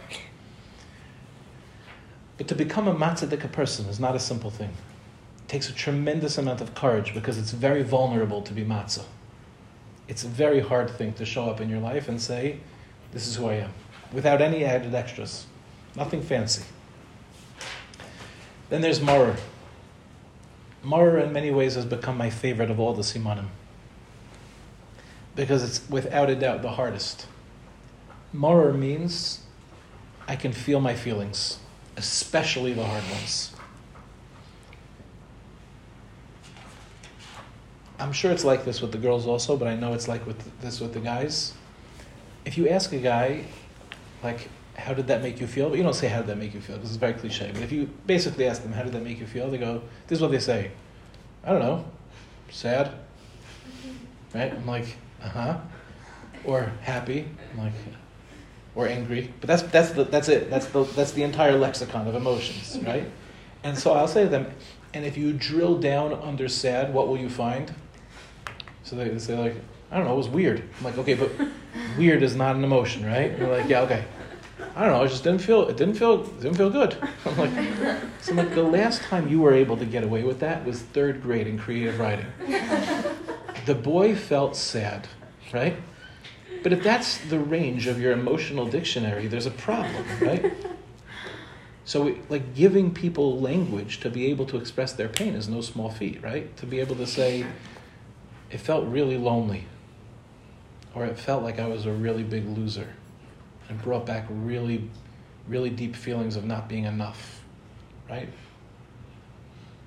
[2.37, 4.71] But to become a matzadika person is not a simple thing.
[4.71, 9.05] It takes a tremendous amount of courage because it's very vulnerable to be matzah
[10.09, 12.59] it's a very hard thing to show up in your life and say,
[13.13, 13.73] This is who I am,
[14.13, 15.47] without any added extras.
[15.95, 16.65] Nothing fancy.
[18.71, 19.37] Then there's Maror.
[20.85, 23.49] Maror, in many ways, has become my favorite of all the Simanim.
[25.37, 27.27] Because it's without a doubt the hardest.
[28.35, 29.41] Maror means
[30.27, 31.59] I can feel my feelings,
[31.97, 33.53] especially the hard ones.
[38.03, 40.61] I'm sure it's like this with the girls also, but I know it's like with
[40.61, 41.55] this with the guys.
[42.45, 43.45] If you ask a guy,
[44.25, 45.69] like, how did that make you feel?
[45.69, 46.77] But you don't say, how did that make you feel?
[46.77, 47.53] Because it's very cliche.
[47.55, 49.49] But if you basically ask them, how did that make you feel?
[49.49, 50.73] They go, this is what they say.
[51.45, 51.85] I don't know.
[52.51, 52.91] Sad.
[54.35, 54.51] Right?
[54.51, 55.59] I'm like, uh huh.
[56.47, 57.29] Or happy.
[57.53, 57.73] I'm like,
[58.75, 59.31] or angry.
[59.41, 60.49] But that's, that's, the, that's it.
[60.49, 63.05] That's the, that's the entire lexicon of emotions, right?
[63.63, 64.47] And so I'll say to them,
[64.95, 67.75] and if you drill down under sad, what will you find?
[68.85, 69.57] So they say like,
[69.91, 70.63] I don't know, it was weird.
[70.79, 71.31] I'm like, okay, but
[71.99, 73.39] weird is not an emotion, right?
[73.39, 74.05] They're like, yeah, okay.
[74.75, 76.97] I don't know, it just didn't feel it didn't feel it didn't feel good.
[77.27, 77.51] I'm like,
[78.23, 80.81] so I'm like the last time you were able to get away with that was
[80.81, 82.27] third grade in creative writing.
[83.67, 85.09] The boy felt sad,
[85.53, 85.77] right?
[86.63, 90.53] But if that's the range of your emotional dictionary, there's a problem, right?
[91.85, 95.61] So, we, like giving people language to be able to express their pain is no
[95.61, 96.57] small feat, right?
[96.59, 97.45] To be able to say,
[98.53, 99.65] it felt really lonely,
[100.95, 102.89] or it felt like I was a really big loser,
[103.69, 104.89] and brought back really,
[105.49, 107.43] really deep feelings of not being enough,
[108.11, 108.29] right?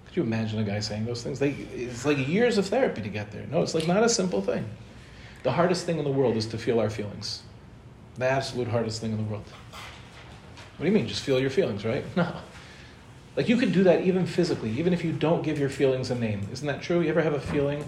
[0.08, 1.38] Could you imagine a guy saying those things?
[1.38, 3.46] They, it's like years of therapy to get there.
[3.52, 4.68] No, it's like not a simple thing.
[5.44, 7.44] The hardest thing in the world is to feel our feelings.
[8.18, 9.44] The absolute hardest thing in the world.
[10.78, 11.08] What do you mean?
[11.08, 12.04] Just feel your feelings, right?
[12.16, 12.34] No.
[13.36, 16.16] Like you could do that even physically, even if you don't give your feelings a
[16.16, 16.48] name.
[16.54, 17.02] Isn't that true?
[17.02, 17.84] You ever have a feeling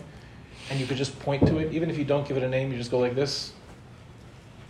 [0.69, 2.71] and you could just point to it, even if you don't give it a name,
[2.71, 3.53] you just go like this,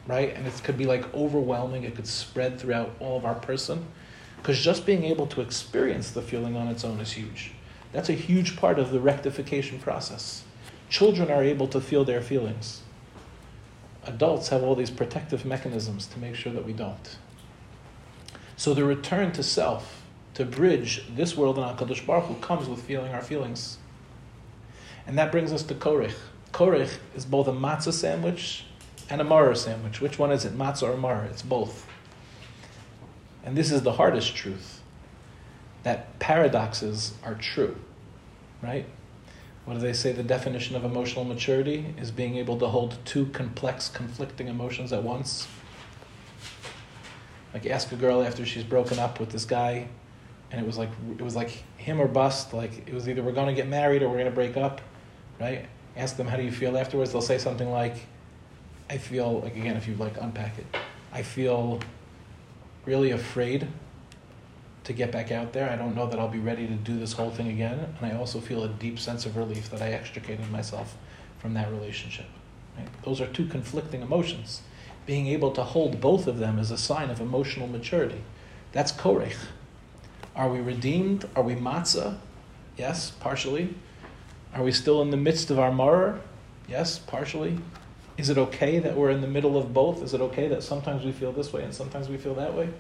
[0.08, 0.36] right?
[0.36, 1.84] And it could be like overwhelming.
[1.84, 3.86] It could spread throughout all of our person,
[4.38, 7.52] because just being able to experience the feeling on its own is huge.
[7.94, 10.44] That's a huge part of the rectification process.
[10.90, 12.82] Children are able to feel their feelings.
[14.06, 17.18] Adults have all these protective mechanisms to make sure that we don't.
[18.56, 20.04] So the return to self,
[20.36, 23.78] to bridge this world and HaKadosh Baruch Hu, comes with feeling our feelings.
[25.08, 26.14] And that brings us to korech.
[26.52, 28.66] Korech is both a matzah sandwich
[29.10, 30.02] and a maror sandwich.
[30.02, 31.26] Which one is it, matzah or maror?
[31.32, 31.88] It's both.
[33.44, 34.82] And this is the hardest truth
[35.84, 37.78] that paradoxes are true,
[38.62, 38.86] right?
[39.64, 40.12] What do they say?
[40.12, 45.04] The definition of emotional maturity is being able to hold two complex, conflicting emotions at
[45.04, 45.48] once.
[47.54, 49.88] Like ask a girl after she's broken up with this guy,
[50.52, 52.54] and it was like it was like him or bust.
[52.54, 54.82] Like it was either we're going to get married or we're going to break up,
[55.40, 55.66] right?
[55.96, 57.12] Ask them how do you feel afterwards.
[57.12, 57.96] They'll say something like,
[58.90, 60.66] "I feel like again if you like unpack it,
[61.12, 61.80] I feel
[62.86, 63.68] really afraid
[64.88, 65.70] to get back out there.
[65.70, 67.94] I don't know that I'll be ready to do this whole thing again.
[68.00, 70.98] And I also feel a deep sense of relief that I extricated myself
[71.40, 72.26] from that relationship.
[72.78, 72.88] Right?
[73.04, 74.62] Those are two conflicting emotions.
[75.06, 78.22] Being able to hold both of them is a sign of emotional maturity.
[78.72, 79.36] That's korech.
[80.36, 81.28] Are we redeemed?
[81.36, 82.20] Are we matzah?
[82.78, 83.76] Yes, partially.
[84.54, 86.20] Are we still in the midst of our maror?
[86.68, 87.58] Yes, partially.
[88.18, 90.02] Is it okay that we're in the middle of both?
[90.02, 92.64] Is it okay that sometimes we feel this way and sometimes we feel that way?
[92.64, 92.74] And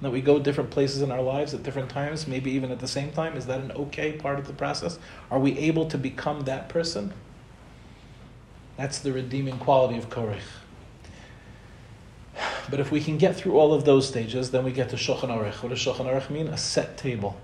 [0.00, 2.88] that we go different places in our lives at different times, maybe even at the
[2.88, 3.36] same time?
[3.36, 4.98] Is that an okay part of the process?
[5.30, 7.12] Are we able to become that person?
[8.76, 10.38] That's the redeeming quality of Korech.
[12.70, 15.30] But if we can get through all of those stages, then we get to Shulchan
[15.30, 15.62] Aruch.
[15.62, 16.48] What does Shulchan Aruch mean?
[16.48, 17.36] A set table.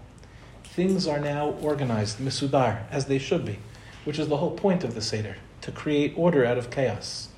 [0.74, 3.60] Things are now organized, misudar, as they should be,
[4.02, 7.28] which is the whole point of the Seder, to create order out of chaos.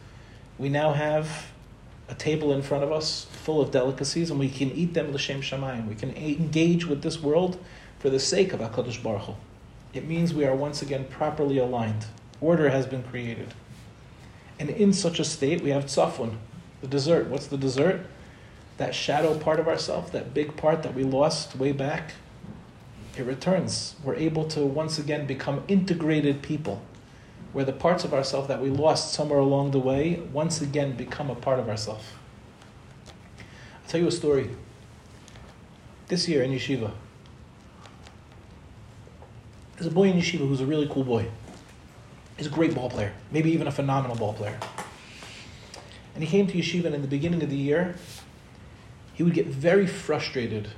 [0.56, 1.48] We now have
[2.08, 5.42] a table in front of us full of delicacies, and we can eat them l'shem
[5.42, 5.86] shamayim.
[5.86, 7.62] We can engage with this world
[7.98, 9.34] for the sake of Hakadosh Baruch Hu.
[9.92, 12.06] It means we are once again properly aligned.
[12.40, 13.52] Order has been created,
[14.58, 16.36] and in such a state, we have tzafun,
[16.80, 17.26] the dessert.
[17.26, 18.00] What's the dessert?
[18.78, 22.12] That shadow part of ourself, that big part that we lost way back.
[23.16, 23.94] It returns.
[24.04, 26.82] We're able to once again become integrated people
[27.52, 31.30] where the parts of ourselves that we lost somewhere along the way once again become
[31.30, 32.04] a part of ourselves.
[33.08, 34.50] I'll tell you a story.
[36.08, 36.92] This year in yeshiva,
[39.74, 41.26] there's a boy in yeshiva who's a really cool boy.
[42.36, 44.58] He's a great ball player, maybe even a phenomenal ball player.
[46.14, 47.96] And he came to yeshiva, and in the beginning of the year,
[49.14, 50.68] he would get very frustrated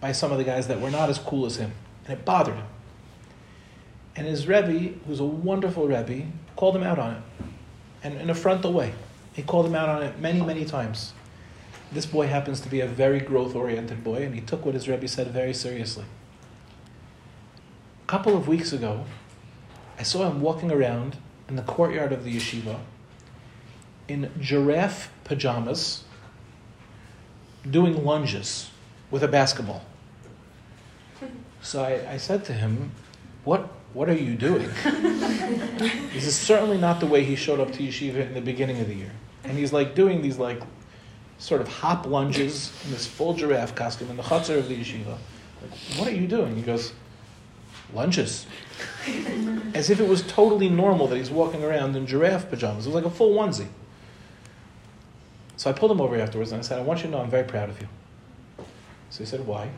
[0.00, 1.72] by some of the guys that were not as cool as him,
[2.04, 2.66] and it bothered him.
[4.16, 6.26] And his Rebbe, who's a wonderful Rebbe,
[6.56, 7.22] called him out on it.
[8.02, 8.94] And in a frontal way.
[9.32, 11.12] He called him out on it many, many times.
[11.92, 14.88] This boy happens to be a very growth oriented boy, and he took what his
[14.88, 16.04] Rebbe said very seriously.
[18.02, 19.04] A couple of weeks ago,
[19.98, 22.80] I saw him walking around in the courtyard of the yeshiva
[24.08, 26.04] in giraffe pajamas,
[27.68, 28.70] doing lunges
[29.10, 29.84] with a basketball.
[31.62, 32.92] So I, I said to him,
[33.44, 34.68] What what are you doing?
[36.12, 38.86] this is certainly not the way he showed up to yeshiva in the beginning of
[38.86, 39.10] the year.
[39.42, 40.62] And he's like doing these like
[41.38, 45.18] sort of hop lunges in this full giraffe costume in the chutzner of the yeshiva.
[45.60, 46.54] Like, what are you doing?
[46.54, 46.92] He goes,
[47.92, 48.46] lunges.
[49.74, 52.86] As if it was totally normal that he's walking around in giraffe pajamas.
[52.86, 53.68] It was like a full onesie.
[55.56, 57.30] So I pulled him over afterwards and I said, I want you to know I'm
[57.30, 57.88] very proud of you.
[59.10, 59.70] So he said, Why?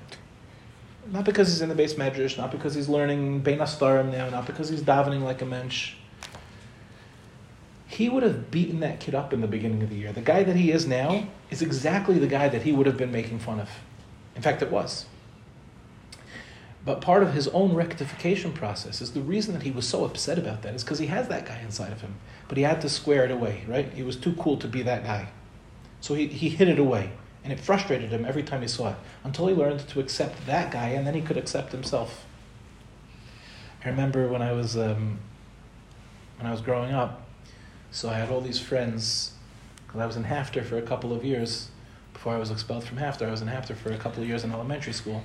[1.06, 4.46] Not because he's in the beis medrash, not because he's learning bein hasedarim now, not
[4.46, 5.94] because he's davening like a mensch.
[7.86, 10.12] He would have beaten that kid up in the beginning of the year.
[10.12, 13.12] The guy that he is now is exactly the guy that he would have been
[13.12, 13.68] making fun of.
[14.34, 15.06] In fact, it was.
[16.84, 20.38] But part of his own rectification process is the reason that he was so upset
[20.38, 22.16] about that is because he has that guy inside of him.
[22.48, 23.92] But he had to square it away, right?
[23.92, 25.28] He was too cool to be that guy.
[26.00, 27.12] So he, he hid it away.
[27.44, 30.70] And it frustrated him every time he saw it until he learned to accept that
[30.70, 32.24] guy and then he could accept himself.
[33.84, 35.18] I remember when I was um,
[36.38, 37.26] when I was growing up,
[37.90, 39.32] so I had all these friends
[39.86, 41.68] because I was in HAFTR for a couple of years
[42.12, 43.26] before I was expelled from HAFTR.
[43.26, 45.24] I was in HAFTR for a couple of years in elementary school,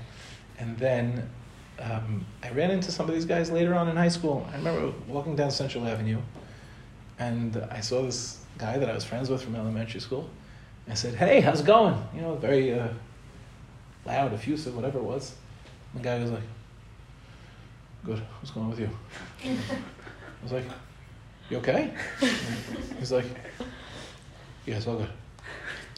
[0.58, 1.30] and then
[1.80, 4.48] um, I ran into some of these guys later on in high school.
[4.52, 6.20] I remember walking down Central Avenue,
[7.20, 10.28] and I saw this guy that I was friends with from elementary school
[10.90, 12.88] I said, "Hey, how's it going?" You know, very uh,
[14.06, 15.36] loud, effusive, whatever it was.
[15.94, 16.44] And the guy was like,
[18.06, 18.20] "Good.
[18.40, 18.90] What's going on with you?"
[19.44, 20.66] I was like,
[21.50, 23.26] "You okay?" And he's like,
[24.66, 25.10] "Yeah, it's all good."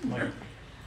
[0.03, 0.27] I'm like,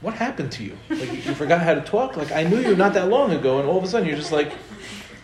[0.01, 0.77] "What happened to you?
[0.89, 2.17] Like, you forgot how to talk?
[2.17, 4.31] Like, I knew you not that long ago, and all of a sudden you're just
[4.31, 4.53] like."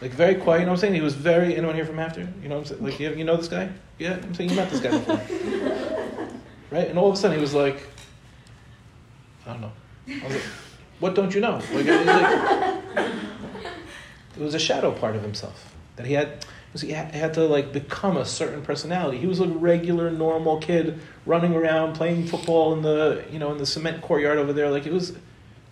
[0.01, 0.93] Like very quiet, you know what I'm saying?
[0.93, 1.57] He was very.
[1.57, 2.21] Anyone here from after?
[2.21, 2.83] You know what I'm saying?
[2.85, 3.69] Like you, you know this guy?
[3.97, 5.17] Yeah, I'm saying you met this guy before,
[6.71, 6.87] right?
[6.87, 7.83] And all of a sudden he was like,
[9.49, 9.71] I don't know.
[10.07, 10.43] I was like,
[10.99, 11.61] what don't you know?
[11.73, 13.11] Like, it, was like,
[14.37, 16.45] it was a shadow part of himself that he had.
[16.79, 19.17] He had to like become a certain personality.
[19.17, 23.57] He was a regular, normal kid running around playing football in the you know in
[23.57, 24.69] the cement courtyard over there.
[24.69, 25.15] Like it was,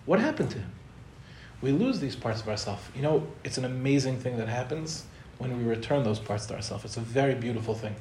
[0.06, 0.72] what happened to him?
[1.60, 2.82] we lose these parts of ourselves.
[2.94, 5.04] You know, it's an amazing thing that happens
[5.38, 6.84] when we return those parts to ourselves.
[6.84, 7.96] It's a very beautiful thing.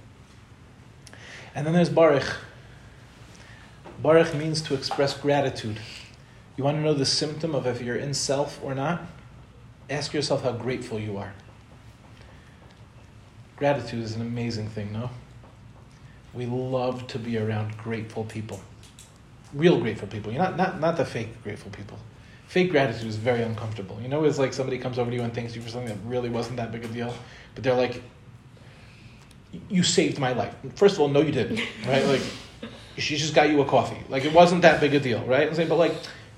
[1.55, 2.35] And then there's Baruch.
[4.01, 5.79] Baruch means to express gratitude.
[6.55, 9.01] You want to know the symptom of if you're in self or not?
[9.89, 11.33] Ask yourself how grateful you are.
[13.55, 15.09] Gratitude is an amazing thing, no?
[16.33, 18.61] We love to be around grateful people.
[19.53, 20.31] Real grateful people.
[20.31, 21.97] You're not, not, not the fake grateful people.
[22.47, 23.99] Fake gratitude is very uncomfortable.
[24.01, 25.97] You know, it's like somebody comes over to you and thanks you for something that
[26.05, 27.13] really wasn't that big a deal,
[27.55, 28.03] but they're like,
[29.69, 30.53] you saved my life.
[30.75, 32.05] First of all, no, you didn't, right?
[32.05, 32.21] Like,
[32.97, 33.97] she just got you a coffee.
[34.09, 35.49] Like, it wasn't that big a deal, right?
[35.55, 35.93] But like,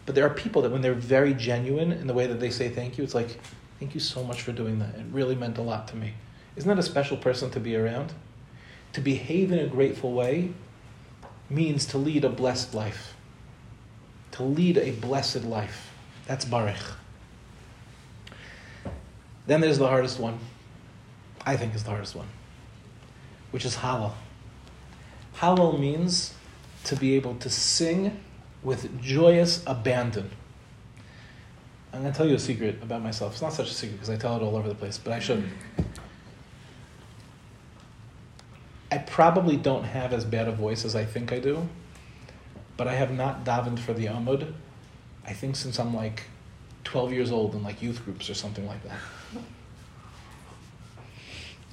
[0.05, 2.70] but there are people that when they're very genuine in the way that they say
[2.70, 3.39] thank you, it's like,
[3.80, 4.95] thank you so much for doing that.
[4.95, 6.14] It really meant a lot to me.
[6.55, 8.14] Isn't that a special person to be around?
[8.93, 10.51] To behave in a grateful way
[11.49, 13.16] means to lead a blessed life.
[14.32, 15.91] To lead a blessed life.
[16.26, 16.95] That's Barech.
[19.47, 20.39] Then there's the hardest one.
[21.45, 22.28] I think is the hardest one
[23.51, 24.14] which is Hallel.
[25.38, 26.34] Hallel means
[26.90, 28.20] to be able to sing
[28.64, 30.32] with joyous abandon.
[31.94, 33.34] I'm going to tell you a secret about myself.
[33.34, 35.20] It's not such a secret because I tell it all over the place, but I
[35.20, 35.50] shouldn't.
[38.92, 41.70] I probably don't have as bad a voice as I think I do,
[42.76, 44.52] but I have not davened for the Amud,
[45.28, 46.24] I think since I'm like
[46.86, 48.98] 12 years old in like youth groups or something like that.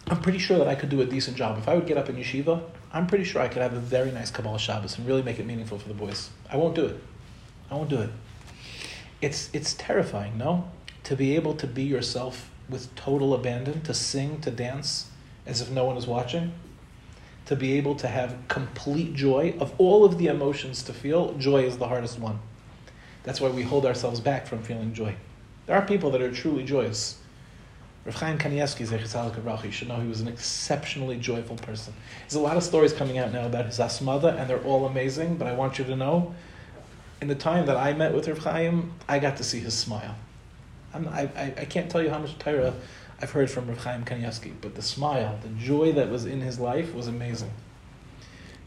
[0.08, 1.58] I'm pretty sure that I could do a decent job.
[1.58, 4.12] If I would get up in yeshiva, I'm pretty sure I could have a very
[4.12, 6.30] nice Kabbalas Shabbos and really make it meaningful for the boys.
[6.48, 7.02] I won't do it.
[7.70, 8.10] I won't do it.
[9.20, 10.70] It's, it's terrifying, no?
[11.04, 15.10] To be able to be yourself with total abandon, to sing, to dance
[15.44, 16.52] as if no one is watching,
[17.46, 21.64] to be able to have complete joy of all of the emotions to feel, joy
[21.64, 22.38] is the hardest one.
[23.24, 25.16] That's why we hold ourselves back from feeling joy.
[25.66, 27.18] There are people that are truly joyous.
[28.06, 31.92] Rav Chaim Kanievsky, you should know he was an exceptionally joyful person.
[32.20, 35.36] There's a lot of stories coming out now about his hasmada, and they're all amazing,
[35.36, 36.32] but I want you to know,
[37.20, 40.14] in the time that I met with Rav Chaim, I got to see his smile.
[40.94, 42.74] I'm, I, I, I can't tell you how much Torah
[43.20, 46.60] I've heard from Rav Chaim Kanievsky, but the smile, the joy that was in his
[46.60, 47.50] life was amazing.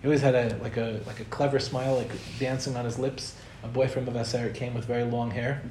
[0.02, 3.36] He always had a like a like a clever smile, like dancing on his lips.
[3.64, 5.62] A boyfriend of Aseret came with very long hair.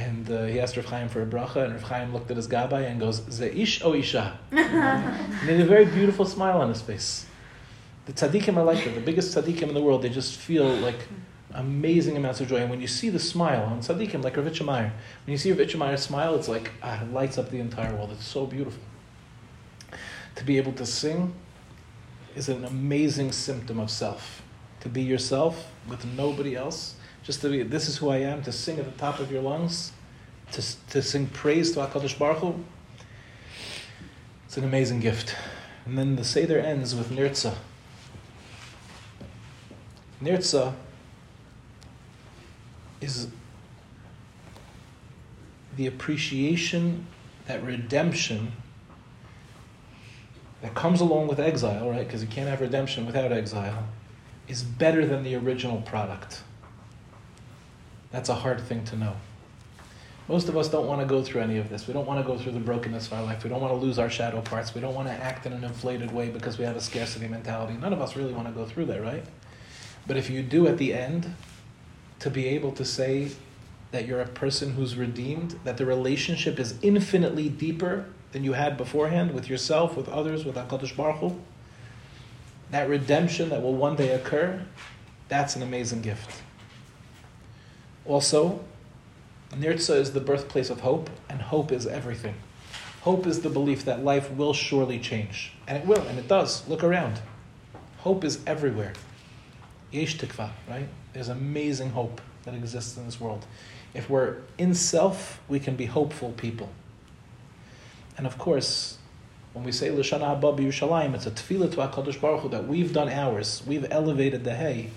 [0.00, 2.48] And uh, he asked Rav Chaim for a bracha, and Rav Chaim looked at his
[2.48, 4.38] gabbai and goes, Zeish o isha?
[4.50, 7.26] and he had a very beautiful smile on his face.
[8.06, 8.94] The tzaddikim are like that.
[8.94, 11.00] The biggest tzaddikim in the world, they just feel like
[11.52, 12.60] amazing amounts of joy.
[12.62, 14.92] And when you see the smile on tzaddikim, like Rav Meyer,
[15.26, 18.10] when you see Rav Meyer smile, it's like, ah, it lights up the entire world.
[18.12, 18.82] It's so beautiful.
[20.36, 21.34] To be able to sing
[22.34, 24.42] is an amazing symptom of self.
[24.80, 28.52] To be yourself with nobody else just to be, this is who I am, to
[28.52, 29.92] sing at the top of your lungs,
[30.52, 32.64] to, to sing praise to HaKadosh Baruch Hu,
[34.46, 35.36] it's an amazing gift.
[35.86, 37.54] And then the Seder ends with Nirtza.
[40.22, 40.74] Nirtza
[43.00, 43.28] is
[45.76, 47.06] the appreciation,
[47.46, 48.52] that redemption
[50.62, 52.06] that comes along with exile, right?
[52.06, 53.84] Because you can't have redemption without exile,
[54.48, 56.42] is better than the original product.
[58.12, 59.16] That's a hard thing to know.
[60.28, 61.88] Most of us don't want to go through any of this.
[61.88, 63.42] We don't want to go through the brokenness of our life.
[63.42, 64.74] We don't want to lose our shadow parts.
[64.74, 67.74] We don't want to act in an inflated way because we have a scarcity mentality.
[67.74, 69.24] None of us really want to go through that, right?
[70.06, 71.34] But if you do at the end,
[72.20, 73.30] to be able to say
[73.90, 78.76] that you're a person who's redeemed, that the relationship is infinitely deeper than you had
[78.76, 81.40] beforehand with yourself, with others, with HaKadosh Baruch Hu,
[82.70, 84.62] that redemption that will one day occur,
[85.28, 86.42] that's an amazing gift.
[88.10, 88.58] Also,
[89.52, 92.34] Nirtza is the birthplace of hope, and hope is everything.
[93.02, 95.52] Hope is the belief that life will surely change.
[95.68, 96.66] And it will, and it does.
[96.66, 97.20] Look around.
[97.98, 98.94] Hope is everywhere.
[99.92, 100.88] Yesh tikva, right?
[101.12, 103.46] There's amazing hope that exists in this world.
[103.94, 106.68] If we're in self, we can be hopeful people.
[108.18, 108.98] And of course,
[109.52, 112.92] when we say Lashana Haba Yerushalayim, it's a tefillah to HaKadosh Baruch Hu that we've
[112.92, 113.62] done ours.
[113.64, 114.90] We've elevated the hay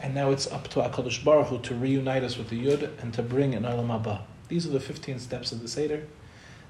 [0.00, 3.12] and now it's up to HaKadosh Baruch Hu to reunite us with the Yud and
[3.14, 4.20] to bring an Olam Haba.
[4.48, 6.06] These are the 15 steps of the Seder.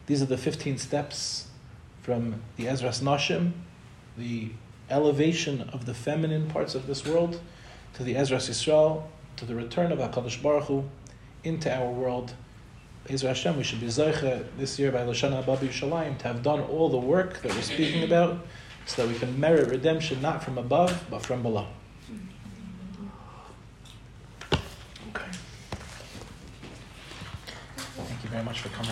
[0.06, 1.48] These are the 15 steps
[2.02, 3.52] from the Ezras Nashim,
[4.16, 4.50] the
[4.88, 7.40] elevation of the feminine parts of this world,
[7.94, 9.02] to the Ezras Yisrael,
[9.36, 10.84] to the return of HaKadosh Baruch Hu
[11.44, 12.32] into our world.
[13.10, 16.60] Ezra Hashem, we should be Zoicha this year by Lashana Haba Yerushalayim to have done
[16.60, 18.46] all the work that we're speaking about
[18.86, 21.66] so that we can merit redemption not from above but from below.
[28.28, 28.78] You very much for coming.